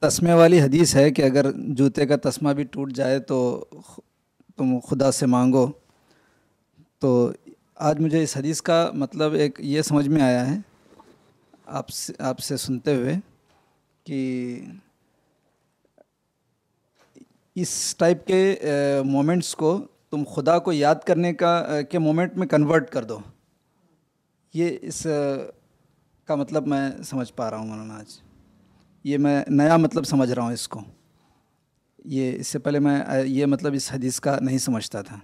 تسمے 0.00 0.32
والی 0.32 0.60
حدیث 0.60 0.94
ہے 0.96 1.10
کہ 1.10 1.22
اگر 1.22 1.50
جوتے 1.78 2.06
کا 2.06 2.16
تسمہ 2.22 2.52
بھی 2.52 2.64
ٹوٹ 2.64 2.92
جائے 2.92 3.18
تو 3.20 3.64
تم 4.56 4.78
خدا 4.88 5.10
سے 5.12 5.26
مانگو، 5.26 5.66
تو 6.98 7.30
آج 7.88 8.00
مجھے 8.00 8.22
اس 8.22 8.36
حدیث 8.36 8.62
کا 8.62 8.90
مطلب 8.94 9.32
ایک 9.34 9.60
یہ 9.62 9.82
سمجھ 9.82 10.08
میں 10.08 10.22
آیا 10.22 10.46
ہے 10.50 10.56
آپ 11.66 11.88
سے 11.88 12.12
آپ 12.18 12.38
سے 12.38 12.56
سنتے 12.56 12.94
ہوئے 12.96 13.14
کہ 14.06 14.60
اس 17.56 17.94
ٹائپ 17.98 18.26
کے 18.26 18.56
مومنٹس 19.04 19.54
کو 19.56 19.78
تم 20.10 20.22
خدا 20.34 20.58
کو 20.58 20.72
یاد 20.72 20.94
کرنے 21.06 21.32
کا 21.34 21.80
کے 21.90 21.98
مومنٹ 21.98 22.36
میں 22.36 22.46
کنورٹ 22.46 22.90
کر 22.90 23.04
دو۔ 23.04 23.18
یہ 24.54 24.76
اس 24.82 25.06
کا 26.26 26.34
مطلب 26.34 26.66
میں 26.66 26.90
سمجھ 27.02 27.32
پا 27.32 27.50
رہا 27.50 27.56
ہوں 27.56 27.66
مولانا 27.66 27.98
آج۔ 27.98 28.20
یہ 29.04 29.18
میں 29.18 29.44
نیا 29.48 29.76
مطلب 29.76 30.04
سمجھ 30.04 30.32
رہا 30.32 30.42
ہوں 30.42 30.52
اس 30.52 30.68
کو۔ 30.68 30.80
یہ 32.04 32.36
اس 32.36 32.46
سے 32.46 32.58
پہلے 32.58 32.78
میں 32.78 33.00
یہ 33.24 33.46
مطلب 33.46 33.72
اس 33.72 33.92
حدیث 33.92 34.20
کا 34.20 34.38
نہیں 34.40 34.58
سمجھتا 34.58 35.02
تھا۔ 35.02 35.18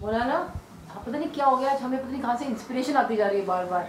مولانا 0.00 0.46
پتہ 1.04 1.10
نہیں 1.10 1.34
کیا 1.34 1.46
ہو 1.46 1.60
گیا۔ 1.60 1.70
آج 1.70 1.78
ہمیں 1.82 1.98
پتہ 1.98 2.10
نہیں 2.12 2.22
کہاں 2.22 2.36
سے 2.38 2.44
انسپریشن 2.44 2.96
آتی 2.96 3.16
جا 3.16 3.28
رہی 3.28 3.36
ہے 3.36 3.44
بار 3.46 3.64
بار 3.64 3.82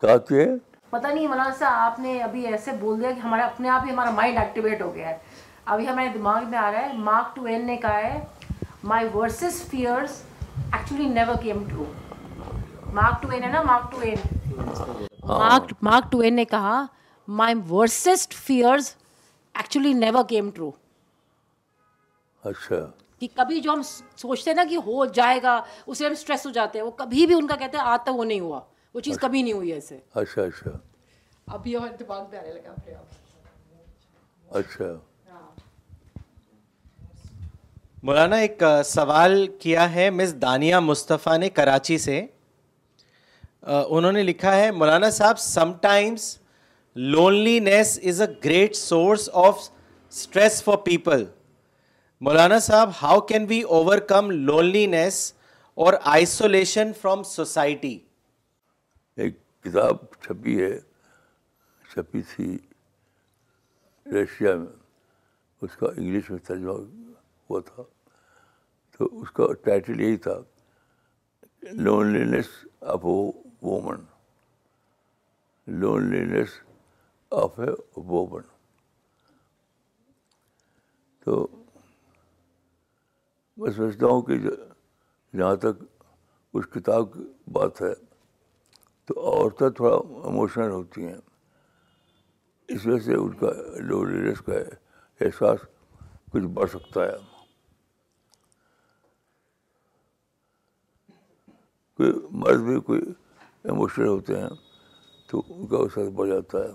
کہا 0.00 0.16
کہ 0.16 0.46
پتہ 0.90 1.06
نہیں 1.06 1.26
مولانا 1.26 1.50
صاحب 1.58 1.72
آپ 1.74 1.98
نے 1.98 2.22
ابھی 2.22 2.46
ایسے 2.46 2.70
بول 2.80 3.00
دیا 3.00 3.10
کہ 3.12 3.20
ہمارا 3.20 3.44
اپنے 3.46 3.68
آپ 3.68 3.82
ہی 3.86 3.90
ہمارا 3.90 4.10
مائنڈ 4.10 4.38
ایکٹیویٹ 4.38 4.82
ہو 4.82 4.94
گیا 4.94 5.08
ہے۔ 5.08 5.16
ابھی 5.64 5.88
ہمارے 5.88 6.08
دماغ 6.08 6.50
میں 6.50 6.58
آ 6.58 6.72
رہا 6.72 6.78
ہے 6.78 6.92
مارک 6.92 7.36
ٹوین 7.36 7.66
نے 7.66 7.76
کہا 7.76 7.96
ہے 7.96 8.24
my 8.84 9.08
worst 9.14 9.60
fears 9.62 10.22
actually 10.72 11.08
never 11.08 11.36
came 11.42 11.62
true 11.68 11.84
Mark 12.92 13.22
Twain 13.22 13.44
ہے 13.44 13.48
نا 13.48 13.62
Mark 13.62 13.90
Twain 13.92 14.16
Mark 15.24 15.72
Mark 15.82 16.10
Twain 16.12 16.34
نے 16.36 16.44
کہا 16.44 16.84
my 17.28 17.54
worst 17.70 18.34
fears 18.36 18.94
actually 19.54 19.92
never 19.94 20.24
came 20.28 20.50
true 20.54 20.70
اچھا 22.44 22.84
کہ 23.20 23.28
کبھی 23.34 23.60
جو 23.60 23.72
ہم 23.72 23.82
سوچتے 24.16 24.50
ہیں 24.50 24.56
نا 24.56 24.64
کہ 24.70 24.78
ہو 24.86 25.04
جائے 25.14 25.38
گا 25.42 25.60
اسے 25.86 26.06
ہم 26.06 26.12
اسٹریس 26.12 26.46
ہو 26.46 26.50
جاتے 26.50 26.78
ہیں 26.78 26.86
وہ 26.86 26.90
کبھی 26.96 27.26
بھی 27.26 27.34
ان 27.34 27.46
کا 27.46 27.56
کہتے 27.56 27.78
ہیں 27.78 27.84
آج 27.84 28.02
تک 28.02 28.16
وہ 28.16 28.24
نہیں 28.24 28.40
ہوا 28.40 28.60
وہ 28.94 29.00
چیز 29.00 29.18
کبھی 29.20 29.42
نہیں 29.42 29.52
ہوئی 29.52 29.72
ایسے 29.72 29.98
اچھا 30.14 30.42
اچھا 30.42 30.70
ابھی 31.46 31.74
اور 31.74 31.88
دماغ 32.00 32.24
میں 32.30 32.38
آنے 32.38 32.52
لگا 32.52 33.00
اچھا 34.50 34.92
مولانا، 38.02 38.36
ایک 38.36 38.62
سوال 38.84 39.46
کیا 39.60 39.92
ہے 39.94 40.08
مس 40.10 40.34
دانیہ 40.42 40.76
مصطفیٰ 40.76 41.36
نے 41.38 41.48
کراچی 41.48 41.98
سے؟ 41.98 42.20
انہوں 43.62 44.12
نے 44.12 44.22
لکھا 44.22 44.54
ہے، 44.56 44.70
مولانا 44.70 45.10
صاحب 45.10 45.38
sometimes 45.82 46.24
loneliness 47.60 47.98
is 48.02 48.20
a 48.20 48.26
great 48.44 48.74
source 48.76 49.28
of 49.32 49.60
stress 50.12 50.62
for 50.64 50.76
people 50.84 51.24
مولانا 52.20 52.58
صاحب 52.58 52.90
how 53.02 53.20
can 53.28 53.46
we 53.48 53.60
overcome 54.08 54.30
loneliness 54.86 55.32
اور 55.78 55.94
آئسولیشن 56.14 56.92
فرام 57.00 57.22
سوسائٹی 57.22 57.98
ایک 59.18 59.36
کتاب 59.64 59.96
چھپی 60.22 60.60
ہے، 60.62 60.78
چھپی 61.84 62.22
تھی 62.34 62.56
رشیا 64.06 64.54
میں، 64.56 64.72
اس 65.62 65.76
کا 65.76 65.86
انگلش 65.96 66.30
میں 66.30 66.38
ترجمہ 66.46 66.72
ہوا 67.52 67.60
تھا۔ 67.60 67.82
تو 68.98 69.20
اس 69.20 69.30
کا 69.30 69.52
ٹائٹل 69.52 70.00
یہی 70.00 70.16
تھا 70.16 70.38
loneliness 71.62 72.44
of 72.80 73.00
a 73.04 73.40
woman 73.62 74.04
loneliness 75.66 76.48
of 77.30 77.60
a 77.60 78.00
woman 78.00 78.42
تو 81.24 81.48
میں 83.56 83.70
سمجھتا 83.70 84.06
ہوں 84.06 84.22
کہ 84.22 84.38
جہاں 85.36 85.56
تک 85.56 85.84
اس 86.54 86.64
کتاب 86.66 87.12
کی 87.12 87.50
بات 87.52 87.82
ہے، 87.82 87.94
تو 89.04 89.20
عورتیں 89.20 89.70
تھوڑا 89.70 89.96
اموشنل 90.28 90.70
ہوتی 90.70 91.06
ہیں۔ 91.06 91.18
اس 92.68 92.86
وجہ 92.86 92.98
سے 92.98 93.14
ان 93.14 93.32
کا 93.32 93.46
لولینس 93.76 94.40
کا 94.40 94.52
احساس 95.20 95.58
کچھ 96.32 96.42
بڑھ 96.42 96.70
سکتا 96.70 97.00
ہے۔ 97.00 97.31
کوئی 102.02 102.26
مرد 102.30 102.60
بھی 102.60 102.80
کوئی 102.80 103.00
ایموشنل 103.64 104.06
ہوتے 104.06 104.40
ہیں 104.40 104.48
تو 105.26 105.42
ان 105.48 105.66
کا 105.66 105.76
احساس 105.76 106.08
بڑھ 106.08 106.28
جاتا 106.28 106.58
ہے۔ 106.58 106.72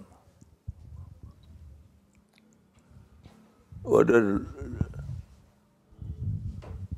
اور 3.82 4.06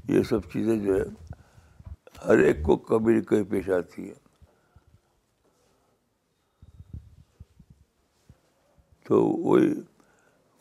یہ 0.07 0.23
سب 0.23 0.39
چیزیں 0.53 0.77
جو 0.77 0.95
ہے، 0.95 1.03
ہر 2.25 2.38
ایک 2.38 2.63
کو 2.63 2.77
کبھی 2.77 3.13
نہ 3.13 3.21
کبھی 3.21 3.43
پیش 3.43 3.69
آتی 3.69 4.09
ہے 4.09 4.13
تو 9.05 9.25
وہی 9.25 9.73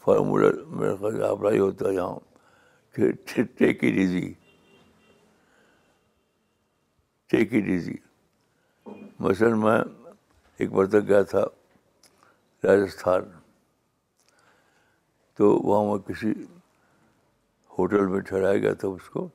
فارمولا 0.04 0.48
میرے 0.66 0.96
خیال 0.96 1.22
اپلائی 1.22 1.58
ہوتا 1.58 1.88
ہے 1.88 1.94
یہاں 1.94 2.18
کہ 2.94 3.12
take 3.58 3.84
it 3.84 3.96
easy 3.96 4.32
take 7.30 7.54
it 7.54 7.68
easy 7.68 7.96
مثلاً 9.20 9.58
میں 9.60 9.80
ایک 10.60 10.70
بار 10.72 10.86
تک 10.86 11.08
گیا 11.08 11.22
تھا 11.22 11.44
راجستھان، 12.64 13.22
تو 15.38 15.50
وہاں 15.64 15.84
میں 15.84 15.98
کسی 16.08 16.32
ہوٹل 17.70 18.06
میں 18.06 18.20
ٹھہرایا 18.20 18.58
گیا 18.58 18.72
تھا 18.72 18.88
اس 18.88 19.08
کو۔ 19.10 19.28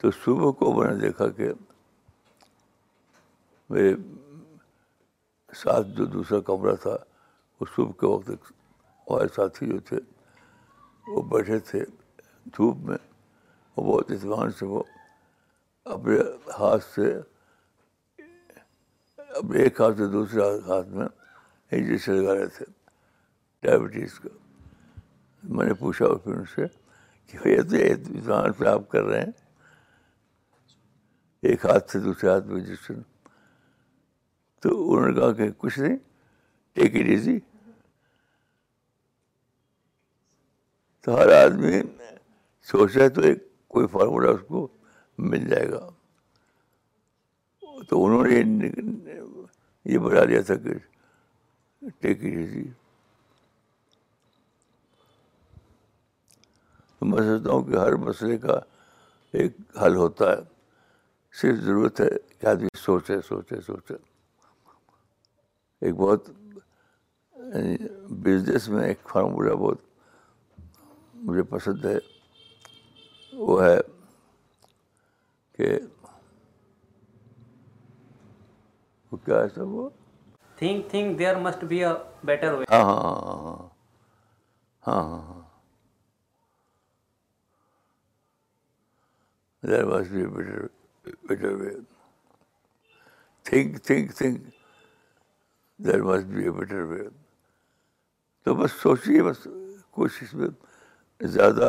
تو 0.00 0.10
صبح 0.24 0.50
کو 0.58 0.72
میں 0.72 0.90
نے 0.90 1.00
دیکھا 1.00 1.28
کہ 1.28 1.48
میرے 3.70 3.94
ساتھ 5.52 5.86
جو 5.88 6.04
دوسرا 6.04 6.40
کمرہ 6.40 6.74
تھا، 6.82 6.96
وہ 7.60 7.66
صبح 7.74 7.92
کے 8.00 8.06
وقت 8.06 8.30
ہمارے 8.30 9.28
ساتھی 9.34 9.66
جو 9.66 9.78
تھے، 9.78 9.98
وہ 11.06 11.22
بیٹھے 11.22 11.58
تھے 11.58 11.84
دھوپ 12.56 12.76
میں، 12.76 12.98
وہ 13.76 13.82
بہت 13.82 14.10
اطمینان 14.10 14.50
سے 14.50 14.66
وہ 14.66 14.82
اپنے 15.86 16.16
ہاتھ 16.58 16.84
سے، 16.84 17.12
اپنے 19.18 19.62
ایک 19.62 19.80
ہاتھ 19.80 19.96
سے 19.96 20.06
دوسرے 20.06 20.42
ہاتھ 20.66 20.88
میں 20.88 21.06
انجیکشن 21.72 22.12
لگا 22.12 22.34
رہے 22.34 22.46
تھے، 22.46 22.64
ڈائبٹیز 23.62 24.18
کا 24.18 24.28
میں 25.44 25.66
نے 25.66 25.74
پوچھا 25.74 26.06
پھر 26.24 26.32
ان 26.32 26.44
سے 26.54 26.66
کہ 27.26 27.48
یہ 27.48 27.62
تو 27.70 27.76
اطمینان 27.76 28.52
پہ 28.52 28.66
آپ 28.66 28.88
کر 28.88 29.02
رہے 29.02 29.20
ہیں۔ 29.20 29.32
ایک 31.42 31.64
ہاتھ 31.64 31.90
سے 31.90 31.98
دوسرے 31.98 32.30
ہاتھ 32.30 32.46
میں 32.46 32.56
انجیکشن 32.56 33.00
تو 34.62 34.68
انہوں 34.92 35.08
نے 35.08 35.14
کہا 35.14 35.32
کہ 35.32 35.50
کچھ 35.58 35.78
نہیں 35.78 35.96
ٹیک 36.76 36.94
اٹ 36.96 37.08
ایزی 37.08 37.38
تو 41.06 41.16
ہر 41.18 41.32
آدمی 41.42 41.82
سوچ 42.68 42.96
رہے 42.96 43.08
تو 43.08 43.22
ایک 43.22 43.38
کوئی 43.68 43.86
فارمولا 43.86 44.30
اس 44.30 44.40
کو 44.48 44.66
مل 45.18 45.48
جائے 45.48 45.70
گا۔ 45.70 45.90
تو 47.88 48.04
انہوں 48.04 48.24
نے 48.24 48.66
یہ 49.84 49.98
بتا 49.98 50.24
دیا 50.24 50.40
تھا 50.42 50.54
کہ 50.54 50.74
ٹیک 52.00 52.24
ایزی۔ 52.24 52.64
تو 56.98 57.06
میں 57.06 57.18
سمجھتا 57.18 57.50
ہوں 57.52 57.62
کہ 57.62 57.76
ہر 57.76 57.92
مسئلے 57.92 58.38
کا 58.38 58.60
ایک 59.32 59.56
حل 59.82 59.96
ہوتا 59.96 60.32
ہے۔ 60.32 60.36
صرف 61.32 61.56
ضرورت 61.56 62.00
ہے 62.00 62.08
کہ 62.38 62.46
آدمی 62.46 62.68
سوچے 62.78 63.20
سوچے 63.28 63.60
سوچے۔ 63.60 63.94
ایک 65.80 65.94
بہت 65.94 66.30
یعنی 67.36 67.76
بزنس 68.14 68.68
میں 68.68 68.88
ایک 68.88 68.98
فارمولا 69.08 69.54
بہت 69.54 69.78
مجھے 71.14 71.42
پسند 71.42 71.84
ہے۔ 71.84 71.98
وہ 73.32 73.64
ہے 73.64 73.78
کہ 75.58 75.68
وہ 79.12 79.18
کیا 79.18 79.42
ہے 79.42 79.48
سب 79.48 79.68
وہ؟ 79.68 79.88
Think 80.58 80.88
think 80.90 81.18
there 81.18 81.36
must 81.38 81.64
be 81.64 81.84
a 81.84 81.92
better 82.24 82.52
way 82.52 82.64
ہاں 82.72 82.84
ہاں 82.84 82.94
ہاں 83.02 83.56
ہاں 84.82 85.02
ہاں 85.02 85.22
ہاں 85.22 85.40
there 89.62 89.84
must 89.84 90.10
be 90.12 90.26
better 90.26 90.60
better 91.24 91.52
way 91.52 91.70
think 93.46 93.80
think 93.82 94.14
think 94.14 94.38
there 95.80 96.02
must 96.02 96.26
be 96.26 96.42
a 96.44 96.50
better 96.50 96.82
way 96.82 97.02
تو 98.46 98.54
بس 98.54 98.72
سوچیے 98.82 99.22
بس 99.22 99.46
کوشش 99.90 100.34
میں 100.34 100.48
زیادہ 101.20 101.68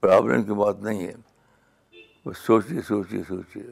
پرابلم 0.00 0.42
کی 0.42 0.52
بات 0.52 0.82
نہیں 0.82 1.06
ہے۔ 1.06 1.12
بس 2.26 2.38
سوچیے 2.38 2.82
سوچیے 2.82 3.22
سوچیے 3.28 3.62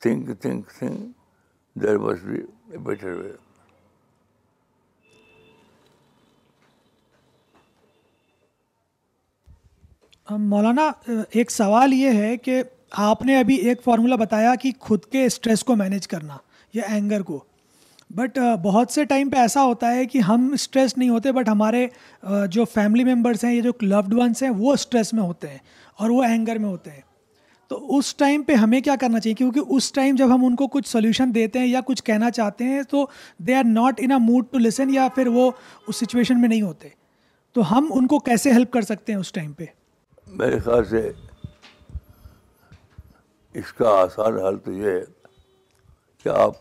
think 0.00 0.40
think 0.40 0.70
think 0.78 1.10
there 1.82 1.98
must 1.98 2.24
be 2.24 2.40
a 2.70 2.78
better 2.78 3.12
way 3.12 3.32
مولانا، 10.30 10.90
ایک 11.30 11.50
سوال 11.50 11.92
یہ 11.92 12.12
ہے 12.12 12.36
کہ 12.36 12.62
آپ 12.90 13.22
نے 13.22 13.38
ابھی 13.40 13.54
ایک 13.54 13.82
فارمولا 13.84 14.16
بتایا 14.16 14.54
کہ 14.54 14.70
خود 14.80 15.04
کے 15.04 15.24
اسٹریس 15.24 15.64
کو 15.64 15.76
مینیج 15.76 16.08
کرنا 16.08 16.36
یا 16.74 16.82
اینگر 16.88 17.22
کو۔ 17.22 17.44
بٹ 18.10 18.38
uh, 18.38 18.56
بہت 18.62 18.90
سے 18.90 19.04
ٹائم 19.04 19.30
پہ 19.30 19.36
ایسا 19.36 19.64
ہوتا 19.64 19.94
ہے 19.94 20.04
کہ 20.06 20.18
ہم 20.18 20.48
اسٹریس 20.52 20.96
نہیں 20.98 21.08
ہوتے 21.08 21.32
بٹ 21.32 21.48
ہمارے 21.48 21.86
uh, 22.26 22.46
جو 22.46 22.64
فیملی 22.64 23.04
ممبرس 23.04 23.44
ہیں 23.44 23.54
یا 23.54 23.62
جو 23.62 23.72
لوڈ 23.82 24.14
ونس 24.14 24.42
ہیں، 24.42 24.50
وہ 24.50 24.72
اسٹریس 24.72 25.12
میں 25.14 25.22
ہوتے 25.22 25.48
ہیں 25.48 25.58
اور 25.98 26.10
وہ 26.10 26.22
اینگر 26.24 26.58
میں 26.58 26.68
ہوتے 26.68 26.90
ہیں. 26.90 27.00
تو 27.70 27.96
اس 27.96 28.14
ٹائم 28.14 28.42
پہ 28.42 28.54
ہمیں 28.54 28.80
کیا 28.80 28.94
کرنا 29.00 29.20
چاہیے؟ 29.20 29.34
کیونکہ 29.34 29.60
اس 29.68 29.92
ٹائم 29.92 30.16
جب 30.16 30.34
ہم 30.34 30.44
ان 30.44 30.56
کو 30.56 30.66
کچھ 30.66 30.88
سلیوشن 30.88 31.34
دیتے 31.34 31.58
ہیں 31.58 31.66
یا 31.66 31.80
کچھ 31.86 32.02
کہنا 32.04 32.30
چاہتے 32.30 32.64
ہیں، 32.64 32.82
تو 32.82 33.06
they 33.38 33.54
are 33.54 33.64
not 33.64 34.00
in 34.02 34.12
a 34.12 34.18
mood 34.18 34.44
to 34.50 34.58
listen 34.58 34.90
یا 34.90 35.08
پھر 35.14 35.26
وہ 35.26 35.50
اس 35.86 35.96
سچویشن 35.96 36.40
میں 36.40 36.48
نہیں 36.48 36.62
ہوتے. 36.62 36.88
تو 37.52 37.70
ہم 37.72 37.90
ان 37.90 38.06
کو 38.06 38.18
کیسے 38.18 38.52
ہیلپ 38.52 38.72
کر 38.72 38.82
سکتے 38.82 39.12
ہیں 39.12 39.20
اس 39.20 39.32
ٹائم 39.32 39.52
پہ؟ 39.52 39.64
میرے 40.26 40.58
خیال 40.58 40.84
سے 40.84 41.10
اس 43.54 43.72
کا 43.72 43.90
آسان 44.00 44.38
حل 44.38 44.58
تو 44.58 44.72
یہ 44.72 44.90
ہے 44.90 45.00
کہ 46.24 46.28
آپ 46.28 46.54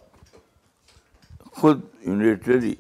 خود 1.56 1.82
یونیٹری 2.02 2.76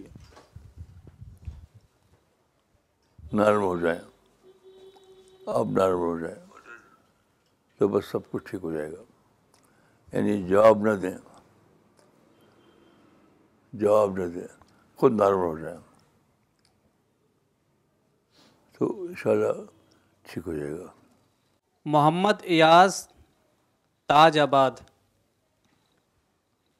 نرم 3.33 3.61
ہو 3.61 3.79
جائیں 3.79 3.99
آپ 5.47 5.65
نرم 5.65 5.97
ہو 5.97 6.19
جائیں۔ 6.19 6.45
تو 7.77 7.87
بس 7.87 8.05
سب 8.05 8.31
کچھ 8.31 8.43
ٹھیک 8.45 8.63
ہو 8.63 8.71
جائے 8.73 8.91
گا۔ 8.91 9.03
یعنی 10.17 10.43
جواب 10.43 10.77
نہ 10.77 10.91
دیں۔ 10.91 11.17
جواب 13.73 14.17
نہ 14.17 14.23
دیں۔ 14.25 14.47
خود 14.95 15.11
نرم 15.11 15.37
ہو 15.37 15.59
جائیں۔ 15.59 15.77
تو 18.71 19.01
ان 19.01 19.15
شاء 19.15 19.31
اللہ 19.31 19.63
ٹھیک 20.23 20.47
ہو 20.47 20.53
جائے 20.53 20.79
گا۔ 20.79 20.91
محمد 21.85 22.33
ایاز 22.43 23.07
تاج 24.07 24.39
آباد۔ 24.39 24.71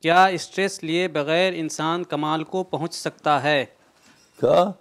کیا 0.06 0.26
اسٹریس 0.26 0.84
لیے 0.84 1.08
بغیر 1.08 1.53
انسان 1.56 2.03
کمال 2.03 2.43
کو 2.43 2.64
پہنچ 2.64 2.93
سکتا 2.93 3.43
ہے؟ 3.43 3.66
کیا؟ 4.39 4.72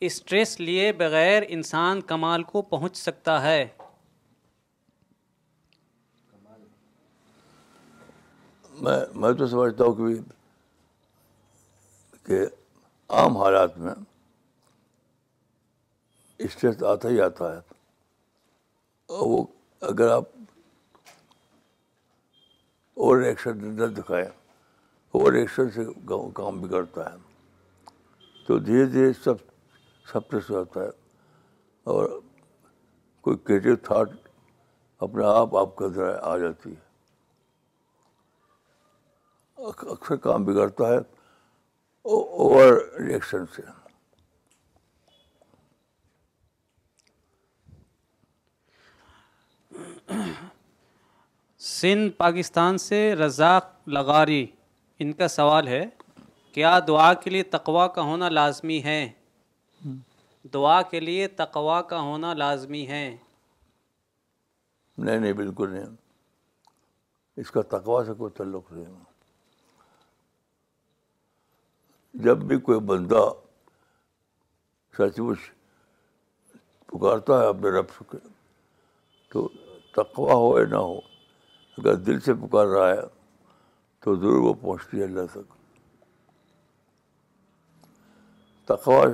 اسٹریس 0.00 0.60
لیے 0.60 0.92
بغیر 0.92 1.42
انسان 1.48 2.00
کمال 2.00 2.42
کو 2.42 2.62
پہنچ 2.62 2.96
سکتا 2.96 3.42
ہے۔ 3.42 3.68
میں 8.70 9.04
میں 9.14 9.32
تو 9.32 9.46
سمجھتا 9.46 9.84
ہوں 9.84 9.94
کہ 9.94 10.20
کہ 12.26 12.46
عام 13.08 13.36
حالات 13.36 13.78
میں 13.78 13.94
اسٹریس 16.38 16.82
آتا 16.82 17.08
ہی 17.08 17.20
آتا 17.20 17.52
ہے۔ 17.52 17.58
اور 19.06 19.26
وہ 19.26 19.44
اگر 19.80 20.08
آپ 20.08 20.24
اور 22.94 23.20
ایکشن 23.20 23.58
نہ 23.64 23.86
دکھایا 23.86 24.28
اور 25.10 25.32
ایکشن 25.32 25.70
سے 25.70 25.84
کام 26.34 26.60
بگڑتا 26.60 27.12
ہے۔ 27.12 27.16
تو 28.46 28.58
دھیرے 28.58 28.86
دھیرے 28.86 29.12
سب 29.12 29.34
سب 30.12 30.20
سے 30.30 30.54
ہوتا 30.54 30.80
ہے۔ 30.80 30.88
اور 31.84 32.20
کوئی 33.20 33.36
کریٹو 33.36 33.76
تھاٹ 33.76 34.08
اپنے 34.98 35.24
آپ 35.24 35.56
آپ 35.56 35.76
کے 35.76 35.84
اندر 35.84 36.18
آ 36.18 36.36
جاتی 36.38 36.72
ہے۔ 36.72 36.84
اکثر 39.56 40.16
کام 40.16 40.44
بگڑتا 40.44 40.88
ہے 40.88 40.98
اوور 42.02 42.72
ریئیکشن 43.00 43.46
سے۔ 43.46 43.62
سندھ 51.66 52.12
پاکستان 52.12 52.78
سے 52.78 53.16
رزاق 53.16 53.88
لغاری، 53.88 54.46
ان 54.98 55.12
کا 55.12 55.28
سوال 55.28 55.68
ہے، 55.68 55.84
کیا 56.52 56.78
دعا 56.88 57.14
کے 57.14 57.30
لیے 57.30 57.42
تقوا 57.42 57.86
کا 57.86 58.02
ہونا 58.02 58.28
لازمی 58.28 58.82
ہے؟ 58.82 59.12
دعا 60.54 60.82
کے 60.82 61.00
لیے 61.00 61.28
تقوا 61.28 61.82
کا 61.82 62.00
ہونا 62.00 62.34
لازمی 62.34 62.86
ہے۔ 62.86 63.16
نہیں 64.98 65.18
نہیں، 65.18 65.32
بالکل 65.32 65.70
نہیں۔ 65.70 65.84
اس 67.36 67.50
کا 67.50 67.62
تقوا 67.62 68.04
سے 68.04 68.12
کوئی 68.12 68.32
تعلق 68.32 68.72
نہیں۔ 68.72 68.84
جب 72.14 72.38
بھی 72.38 72.60
کوئی 72.60 72.80
بندہ 72.80 73.28
سچ 74.98 75.20
مچ 75.20 75.38
پکارتا 76.86 77.42
ہے 77.42 77.48
اپنے 77.48 77.70
رب 77.70 77.86
سے، 77.90 78.16
تو 79.28 79.48
تقوا 79.92 80.34
ہو 80.34 80.58
یا 80.58 80.66
نہ 80.66 80.76
ہو۔ 80.76 81.13
اگر 81.78 81.94
دل 81.94 82.20
سے 82.20 82.34
پکار 82.34 82.66
رہا 82.66 82.88
ہے، 82.88 83.00
تو 84.00 84.16
ضرور 84.16 84.40
وہ 84.40 84.54
پہنچتی 84.54 84.98
ہے 84.98 85.04
اللہ 85.04 85.20
تک۔ 85.32 85.52
تقوا 88.64 89.04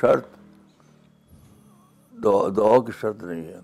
شرط، 0.00 0.26
دعا 2.24 2.48
دعا 2.56 2.78
کی 2.78 2.92
شرط 3.00 3.22
نہیں 3.22 3.44
ہے۔ 3.44 3.60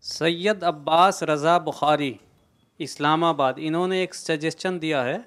سید 0.00 0.62
عباس 0.62 1.22
رضا 1.22 1.58
بخاری 1.58 2.14
اسلام 2.78 3.24
آباد 3.24 3.54
انہوں 3.56 3.88
نے 3.88 3.96
ایک 3.96 4.14
سجیشن 4.14 4.82
دیا 4.82 5.04
ہے، 5.04 5.18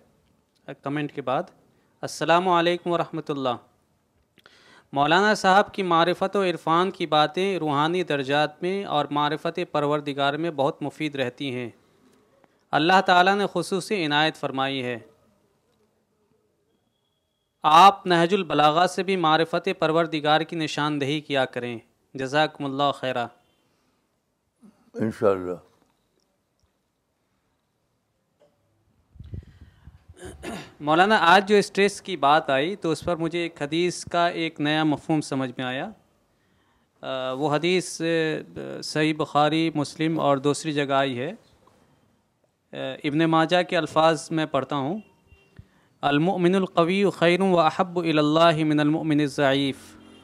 کمنٹ 0.83 1.13
کے 1.13 1.21
بعد۔ 1.21 1.43
السلام 2.01 2.49
علیکم 2.49 2.91
ورحمۃ 2.91 3.29
اللہ۔ 3.29 3.55
مولانا 4.97 5.33
صاحب 5.33 5.73
کی 5.73 5.83
معرفت 5.83 6.35
و 6.35 6.43
عرفان 6.43 6.91
کی 6.91 7.05
باتیں 7.05 7.59
روحانی 7.59 8.03
درجات 8.03 8.61
میں 8.61 8.85
اور 8.85 9.05
معرفت 9.11 9.59
پروردگار 9.71 10.33
میں 10.33 10.51
بہت 10.51 10.81
مفید 10.81 11.15
رہتی 11.15 11.55
ہیں۔ 11.55 11.69
اللہ 12.71 13.01
تعالیٰ 13.05 13.35
نے 13.35 13.45
خصوصی 13.53 14.05
عنایت 14.05 14.35
فرمائی 14.35 14.83
ہے۔ 14.83 14.99
آپ 17.63 18.07
نہج 18.07 18.33
البلاغا 18.33 18.87
سے 18.87 19.03
بھی 19.03 19.15
معرفت 19.15 19.69
پروردگار 19.79 20.41
کی 20.41 20.55
نشاندہی 20.55 21.21
کیا 21.21 21.45
کریں۔ 21.45 21.79
جزاکم 22.13 22.65
اللہ 22.65 22.91
خیرہ۔ 22.93 23.27
انشاءاللہ۔ 24.93 25.66
مولانا، 30.79 31.17
آج 31.21 31.49
جو 31.49 31.55
اسٹریس 31.55 32.01
کی 32.01 32.17
بات 32.17 32.49
آئی 32.49 32.75
تو 32.75 32.91
اس 32.91 33.03
پر 33.03 33.15
مجھے 33.15 33.39
ایک 33.39 33.61
حدیث 33.61 34.05
کا 34.05 34.27
ایک 34.27 34.61
نیا 34.61 34.83
مفہوم 34.83 35.21
سمجھ 35.21 35.51
میں 35.57 35.65
آیا۔ 35.65 35.89
وہ 37.33 37.55
حدیث 37.55 38.01
صحیح 38.83 39.13
بخاری، 39.17 39.69
مسلم 39.75 40.19
اور 40.19 40.37
دوسری 40.37 40.71
جگہ 40.71 40.93
آئی 40.93 41.19
ہے۔ 41.19 41.31
ابن 43.03 43.17
ماجہ 43.17 43.61
کے 43.69 43.77
الفاظ 43.77 44.31
میں 44.31 44.45
پڑھتا 44.45 44.75
ہوں۔ 44.75 44.99
المؤمن 46.01 46.55
القوی 46.55 47.03
خیر 47.09 47.41
و 47.41 47.59
احب 47.59 47.99
اللہ 47.99 48.63
من 48.63 48.79
المؤمن 48.79 49.19
الضعیف 49.19 49.77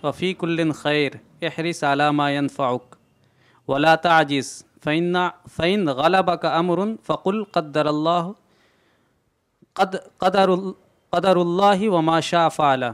وفیق 0.04 0.43
الن 0.43 0.72
خیر 0.72 1.12
احرس 1.41 1.84
علامہ 1.84 2.32
ينفعك 2.32 2.95
ولا 3.68 3.95
تعجز 3.95 4.66
فعن 4.84 5.16
فعین 5.56 5.86
غلبہ 5.86 6.36
کا 6.36 6.56
امر 6.58 6.78
فقل 7.06 7.43
قدر 7.43 7.86
اللہ 7.86 8.32
قد 9.76 9.95
قدر 10.17 10.49
قدر 11.09 11.36
اللہ 11.36 11.89
و 11.89 12.01
ماشا 12.01 12.49
فعلا 12.49 12.91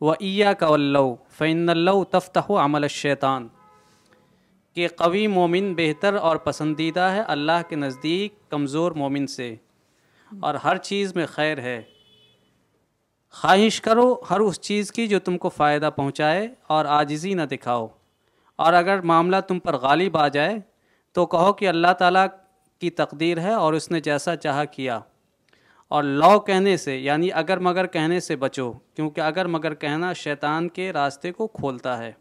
و 0.00 0.12
عیا 0.12 0.52
کا 0.52 0.66
اللہ 0.66 1.14
فعن 1.30 1.68
اللہ 1.68 2.02
تفتح 2.10 2.52
عمل 2.64 2.82
الشیطان. 2.82 3.48
کہ 4.74 4.88
قوی 4.88 5.26
مومن 5.26 5.74
بہتر 5.74 6.14
اور 6.14 6.36
پسندیدہ 6.36 7.00
ہے 7.00 7.20
اللہ 7.20 7.68
کے 7.68 7.76
نزدیک 7.76 8.50
کمزور 8.50 8.92
مومن 8.92 9.26
سے. 9.26 9.56
اور 10.30 10.54
ہر 10.54 10.76
چیز 10.76 11.14
میں 11.16 11.26
خیر 11.26 11.58
ہے. 11.58 11.82
خواہش 13.30 13.80
کرو 13.80 14.20
ہر 14.30 14.40
اس 14.40 14.60
چیز 14.60 14.92
کی 14.92 15.06
جو 15.06 15.18
تم 15.18 15.38
کو 15.38 15.48
فائدہ 15.48 15.90
پہنچائے 15.96 16.48
اور 16.66 16.84
عاجزی 16.84 17.34
نہ 17.34 17.42
دکھاؤ. 17.42 17.86
اور 18.56 18.72
اگر 18.72 19.00
معاملہ 19.00 19.36
تم 19.48 19.58
پر 19.58 19.76
غالب 19.76 20.16
آ 20.16 20.28
جائے 20.28 20.56
تو 21.12 21.26
کہو 21.26 21.52
کہ 21.52 21.68
اللہ 21.68 21.92
تعالیٰ 21.98 22.26
کی 22.78 22.90
تقدیر 22.90 23.38
ہے 23.38 23.52
اور 23.52 23.72
اس 23.72 23.90
نے 23.90 24.00
جیسا 24.00 24.36
چاہا 24.36 24.64
کیا. 24.64 25.00
اور 25.88 26.02
لو 26.02 26.40
کہنے 26.40 26.76
سے 26.76 26.98
یعنی 26.98 27.32
اگر 27.32 27.58
مگر 27.58 27.86
کہنے 27.86 28.20
سے 28.20 28.36
بچو، 28.36 28.72
کیونکہ 28.72 29.20
اگر 29.20 29.46
مگر 29.46 29.74
کہنا 29.74 30.12
شیطان 30.12 30.68
کے 30.68 30.92
راستے 30.92 31.32
کو 31.32 31.46
کھولتا 31.46 31.98
ہے۔ 31.98 32.12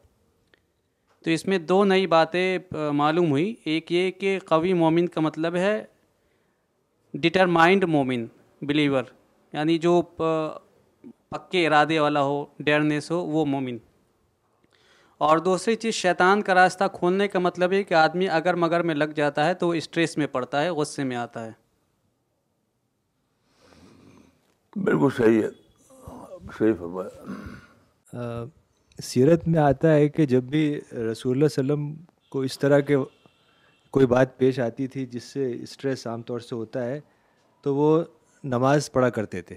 تو 1.24 1.32
اس 1.32 1.45
میں 1.45 1.57
دو 1.57 1.84
نئی 1.84 2.07
باتیں 2.07 2.59
معلوم 2.91 3.32
ہوئی۔ 3.32 3.55
ایک 3.66 3.91
یہ 3.91 4.11
کہ 4.11 4.39
قوی 4.45 4.74
مومن 4.74 5.07
کا 5.07 5.22
مطلب 5.22 5.55
ہے 5.55 5.86
ڈٹرمائنڈ 7.13 7.84
مومن 7.84 8.26
بلیور 8.61 9.03
یعنی 9.53 9.78
جو 9.78 10.01
پکے 10.01 11.68
ارادے 11.68 11.99
والا 11.99 12.22
ہو 12.22 12.45
ڈیئرنیس 12.59 13.11
ہو، 13.11 13.26
وہ 13.26 13.45
مومن۔ 13.45 13.78
اور 15.18 15.38
دوسری 15.38 15.76
چیز، 15.76 15.93
شیطان 15.93 16.41
کا 16.41 16.53
راستہ 16.53 16.84
کھولنے 16.93 17.28
کا 17.28 17.39
مطلب 17.39 17.72
ہے 17.72 17.84
کہ 17.84 17.93
آدمی 17.93 18.30
اگر 18.30 18.53
مگر 18.53 18.82
میں 18.82 18.95
لگ 18.95 19.13
جاتا 19.16 19.45
ہے 19.45 19.53
تو 19.53 19.68
وہ 19.68 19.74
اسٹریس 19.74 20.18
میں 20.18 20.28
پڑتا 20.28 20.63
ہے، 20.63 20.70
غصے 20.70 21.03
میں 21.03 21.18
آتا 21.18 21.45
ہے۔ 21.45 21.64
بالکل 24.76 25.07
صحیح 25.17 25.43
ہے، 25.43 25.49
صحیح 26.57 26.73
فرمایا۔ 26.80 28.45
سیرت 29.03 29.47
میں 29.47 29.59
آتا 29.59 29.93
ہے 29.93 30.09
کہ 30.09 30.26
جب 30.26 30.43
بھی 30.43 30.82
رسول 30.91 31.32
اللہ 31.32 31.45
علیہ 31.45 31.45
وسلم 31.45 31.93
کو 32.30 32.41
اس 32.41 32.59
طرح 32.59 32.80
کے 32.80 32.95
کوئی 33.91 34.05
بات 34.05 34.38
پیش 34.38 34.59
آتی 34.59 34.88
تھی 34.88 35.05
جس 35.05 35.23
سے 35.23 35.51
اسٹریس 35.61 36.07
عام 36.07 36.21
طور 36.21 36.39
سے 36.39 36.55
ہوتا 36.55 36.86
ہے، 36.86 36.99
تو 37.61 37.76
وہ 37.76 38.03
نماز 38.43 38.91
پڑھا 38.91 39.09
کرتے 39.09 39.41
تھے۔ 39.41 39.55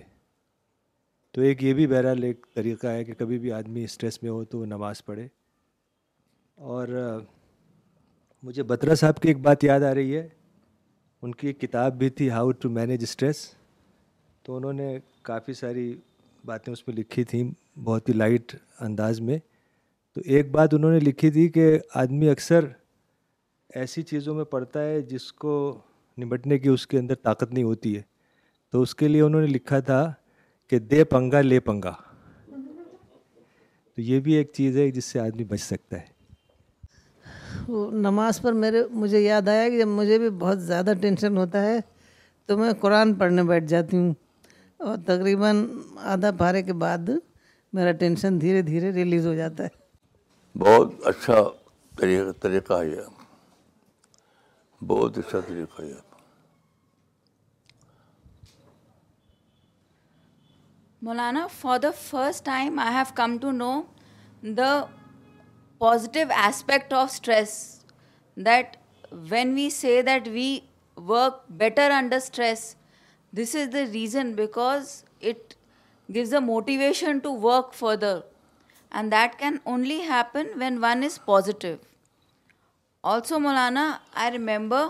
تو 1.31 1.41
ایک 1.41 1.63
یہ 1.63 1.75
بھی 1.75 1.87
بہرحال 1.87 2.23
ایک 2.23 2.47
طریقہ 2.55 2.87
ہے 2.87 3.05
کہ 3.05 3.15
کبھی 3.15 3.39
بھی 3.39 3.53
آدمی 3.53 3.85
اسٹریس 3.85 4.23
میں 4.23 4.31
ہو 4.31 4.45
تو 4.45 4.59
وہ 4.59 4.67
نماز 4.67 5.05
پڑھے۔ 5.05 5.29
اور 6.55 6.89
مجھے 8.43 8.63
بترا 8.63 8.95
صاحب 8.95 9.21
کی 9.21 9.29
ایک 9.29 9.39
بات 9.39 9.65
یاد 9.65 9.81
آ 9.81 9.95
رہی 9.95 10.17
ہے۔ 10.17 10.29
ان 11.23 11.33
کی 11.35 11.47
ایک 11.47 11.61
کتاب 11.61 11.99
بھی 11.99 12.11
تھی 12.11 12.31
ہاؤ 12.31 12.51
ٹو 12.51 12.71
مینیج 12.71 13.03
اسٹریس 13.03 13.55
تو 14.49 14.57
انہوں 14.57 14.73
نے 14.73 14.99
کافی 15.23 15.53
ساری 15.53 15.97
باتیں 16.45 16.73
اس 16.73 16.89
میں 16.89 16.97
لکھی 16.97 17.25
تھیں، 17.25 17.79
بہت 17.79 18.09
ہی 18.09 18.15
لائٹ 18.15 18.57
انداز 18.81 19.21
میں۔ 19.21 19.39
تو 20.15 20.21
ایک 20.25 20.51
بات 20.51 20.75
انہوں 20.75 20.91
نے 20.91 21.01
لکھی 21.01 21.31
تھی 21.31 21.49
کہ 21.49 21.79
آدمی 21.95 22.29
اکثر 22.29 22.65
ایسی 23.75 24.03
چیزوں 24.03 24.35
میں 24.35 24.45
پڑھتا 24.45 24.85
ہے 24.85 25.01
جس 25.01 25.33
کو 25.33 25.79
نمٹنے 26.19 26.59
کی 26.59 26.69
اس 26.69 26.87
کے 26.87 26.99
اندر 26.99 27.15
طاقت 27.15 27.53
نہیں 27.53 27.65
ہوتی 27.65 27.97
ہے۔ 27.97 28.03
تو 28.73 28.83
اس 28.83 28.95
کے 28.95 29.09
لیے 29.09 29.23
انہوں 29.23 29.41
نے 29.41 29.47
لکھا 29.47 29.81
تھا 29.81 30.13
کہ 30.71 30.79
دے 30.79 31.05
پنگا، 31.05 31.41
لے 31.41 31.61
پنگا۔ 31.61 31.95
تو 33.95 34.01
یہ 34.01 34.21
بھی 34.21 34.33
ایک 34.33 34.51
چیز 34.53 34.77
ہے 34.77 34.91
جس 34.91 35.05
سے 35.05 35.21
آدمی 35.21 35.45
بچ 35.45 35.61
سکتا 35.61 36.01
ہے۔ 36.01 36.07
وہ 37.69 37.91
نماز 37.91 38.41
پر 38.41 38.53
میرے، 38.53 38.83
مجھے 38.91 39.21
یاد 39.21 39.49
آیا 39.49 39.69
کہ 39.69 39.79
جب 39.79 39.89
مجھے 39.89 40.19
بھی 40.19 40.31
بہت 40.31 40.63
زیادہ 40.63 40.93
ٹینشن 41.01 41.37
ہوتا 41.37 41.67
ہے 41.67 41.79
تو 42.47 42.59
میں 42.59 42.73
قرآن 42.73 43.15
پڑھنے 43.15 43.43
بیٹھ 43.43 43.65
جاتی 43.65 43.97
ہوں۔ 43.97 44.15
اور 44.81 44.97
تقریباً 45.07 45.65
آدھا 46.13 46.31
پارے 46.39 46.63
کے 46.63 46.73
بعد 46.83 47.09
میرا 47.73 47.93
ٹینشن 48.01 48.41
دھیرے 48.41 48.63
دھیرے 48.63 48.93
ریلیز 48.93 49.27
ہو 49.27 49.35
جاتا 49.35 49.65
ہے 49.65 50.59
بہت 50.59 51.07
اچھا 51.07 51.43
طریقہ 51.99 52.33
طریقہ 52.43 52.81
ہے 52.83 52.89
یہ 52.89 53.09
بہت 54.81 55.19
اچھا 55.19 55.41
طریقہ 55.49 55.83
ہے 55.83 56.07
Maulana, 61.03 61.49
for 61.49 61.79
the 61.79 61.93
first 61.93 62.45
time 62.45 62.79
I 62.79 62.91
have 62.91 63.15
come 63.15 63.39
to 63.41 63.53
know 63.53 63.87
the 64.43 64.89
positive 65.81 66.31
aspect 66.31 66.93
of 66.93 67.11
stress, 67.11 67.85
that 68.37 68.77
when 69.29 69.55
we 69.55 69.71
say 69.71 70.03
that 70.03 70.27
we 70.27 70.65
work 70.97 71.45
better 71.49 71.83
under 71.83 72.19
stress, 72.19 72.75
this 73.33 73.55
is 73.57 73.73
the 73.73 73.85
reason 73.93 74.33
because 74.35 75.03
it 75.23 75.55
goes 76.09 76.35
a 76.35 76.41
motivation 76.41 77.19
to 77.19 77.37
work 77.41 77.75
further 77.75 78.19
and 78.93 79.13
that 79.13 79.39
can 79.39 79.57
only 79.65 80.01
happen 80.03 80.47
when 80.61 80.79
one 80.83 81.05
is 81.05 81.19
positive 81.25 81.77
also 83.05 83.39
Maulana 83.39 83.91
I 84.15 84.31
remember 84.31 84.87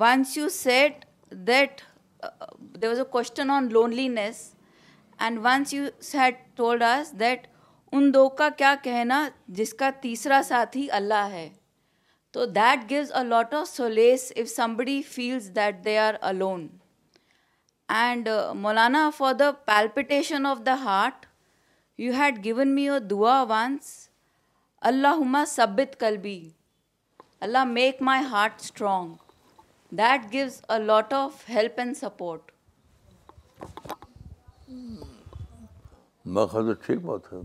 once 0.00 0.36
you 0.36 0.48
said 0.48 1.04
that 1.32 1.80
there 2.74 2.88
was 2.88 2.98
a 2.98 3.04
question 3.10 3.50
on 3.50 3.68
loneliness 4.10 4.48
and 5.18 5.38
once 5.42 5.74
you 5.74 5.84
said 6.02 6.38
told 6.56 6.82
us 6.82 7.12
that 7.20 7.46
ان 7.92 8.12
دو 8.14 8.28
کا 8.28 8.48
کیا 8.56 8.74
کہنا 8.82 9.28
جس 9.48 9.74
کا 9.74 9.90
تیسرا 10.00 10.40
ساتھی 10.44 10.90
اللہ 10.92 11.28
ہے 11.32 11.48
تو 12.34 12.44
that 12.46 12.90
gives 12.90 13.12
a 13.12 13.24
lot 13.24 13.54
of 13.54 13.68
solace 13.68 14.32
if 14.36 14.48
somebody 14.48 15.00
feels 15.02 15.50
that 15.56 15.84
they 15.84 15.98
are 15.98 16.14
a 16.22 16.32
and 17.88 18.28
Maulana 18.56 19.08
for 19.16 19.34
the 19.34 19.50
palpitation 19.64 20.46
of 20.46 20.64
the 20.66 20.74
heart 20.80 21.26
you 21.98 22.12
had 22.12 22.44
given 22.44 22.74
me 22.74 22.88
a 22.88 22.98
دعا 23.10 23.42
ونس 23.48 23.92
اللہ 24.82 25.44
ثبت 25.48 26.02
Allah 27.42 27.66
make 27.66 28.00
my 28.00 28.20
heart 28.22 28.60
strong. 28.60 29.08
That 29.92 30.30
gives 30.30 30.62
a 30.68 30.78
lot 30.80 31.12
of 31.12 31.42
help 31.46 31.78
and 31.78 31.96
support. 31.96 32.52
میں 36.26 36.44
خیال 36.46 36.66
تو 36.66 36.72
ٹھیک 36.86 36.98
بات 37.00 37.32
ہے 37.32 37.38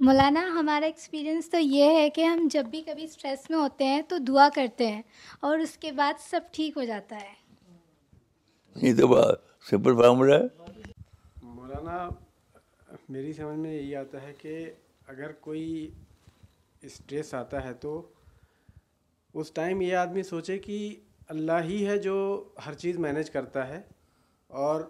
مولانا 0.00 0.46
ہمارا 0.52 0.86
experience 0.86 1.50
تو 1.50 1.58
یہ 1.58 1.96
ہے 1.96 2.08
کہ 2.10 2.24
ہم 2.24 2.46
جب 2.50 2.66
بھی 2.66 2.80
کبھی 2.82 3.04
اسٹریس 3.04 3.48
میں 3.50 3.58
ہوتے 3.58 3.84
ہیں 3.84 4.00
تو 4.08 4.18
دعا 4.28 4.48
کرتے 4.54 4.86
ہیں 4.86 5.02
اور 5.40 5.58
اس 5.58 5.76
کے 5.78 5.92
بعد 5.92 6.20
سب 6.20 6.50
ٹھیک 6.52 6.76
ہو 6.76 6.84
جاتا 6.84 7.16
ہے 7.16 7.34
یہ 8.74 8.94
تو 8.96 9.20
سمپل 9.70 9.96
فارمولا 9.96 10.38
ہے۔ 10.38 10.72
مولانا، 11.42 12.08
میری 13.08 13.32
سمجھ 13.32 13.58
میں 13.58 13.74
یہی 13.74 13.96
آتا 13.96 14.22
ہے 14.22 14.32
کہ 14.38 14.70
اگر 15.06 15.32
کوئی 15.32 15.90
اسٹریس 16.82 17.34
آتا 17.34 17.64
ہے 17.64 17.74
تو 17.74 18.08
اس 19.34 19.52
ٹائم 19.52 19.80
یہ 19.80 19.96
آدمی 19.96 20.22
سوچے 20.22 20.58
کہ 20.58 21.00
اللہ 21.28 21.62
ہی 21.64 21.86
ہے 21.86 21.98
جو 21.98 22.44
ہر 22.66 22.74
چیز 22.74 22.98
مینیج 22.98 23.30
کرتا 23.30 23.68
ہے 23.68 23.82
اور 24.46 24.80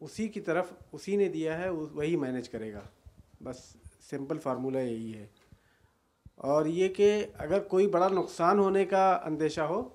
اسی 0.00 0.28
کی 0.28 0.40
طرف 0.40 0.72
اسی 0.92 1.16
نے 1.16 1.28
دیا 1.28 1.58
ہے 1.58 1.68
وہی 1.70 2.16
مینیج 2.16 2.48
کرے 2.48 2.72
گا۔ 2.72 2.80
بس 3.42 3.76
سمپل 4.10 4.38
فارمولہ 4.38 4.78
یہی 4.78 5.14
ہے۔ 5.14 5.26
اور 6.34 6.66
یہ 6.66 6.88
کہ 6.88 7.26
اگر 7.38 7.60
کوئی 7.60 7.86
بڑا 7.86 8.08
نقصان 8.08 8.58
ہونے 8.58 8.84
کا 8.84 9.20
اندیشہ 9.24 9.60
ہو 9.60 9.88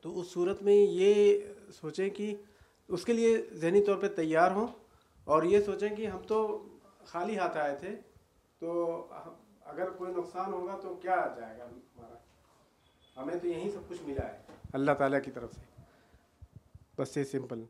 تو 0.00 0.20
اس 0.20 0.26
صورت 0.32 0.62
میں 0.62 0.74
یہ 0.74 1.38
سوچیں 1.72 2.10
کہ 2.10 2.36
اس 2.88 3.04
کے 3.04 3.12
لیے 3.12 3.46
ذہنی 3.52 3.84
طور 3.84 3.96
پہ 3.96 4.08
تیار 4.08 4.50
ہوں 4.50 4.66
اور 5.24 5.42
یہ 5.42 5.60
سوچیں 5.60 5.96
کہ 5.96 6.06
ہم 6.06 6.18
تو 6.26 6.68
خالی 7.04 7.38
ہاتھ 7.38 7.56
آئے 7.56 7.76
تھے، 7.76 7.96
تو 8.58 9.06
اگر 9.64 9.90
کوئی 9.90 10.12
نقصان 10.12 10.52
ہوگا 10.52 10.78
تو 10.82 10.94
کیا 10.94 11.14
آ 11.14 11.34
جائے 11.34 11.58
گا 11.58 11.64
ہمارا؟ 11.64 12.18
ہمیں 13.22 13.34
تو 13.34 13.48
یہیں 13.48 13.70
سب 13.70 13.80
کچھ 13.88 14.02
ملا 14.02 14.32
ہے۔ 14.32 14.38
اللہ 14.72 14.92
تعالیٰ 14.92 15.22
کی 15.24 15.30
طرف 15.30 15.52
سے۔ 15.54 15.82
بس 16.98 17.16
یہ 17.16 17.24
سمپل 17.24 17.64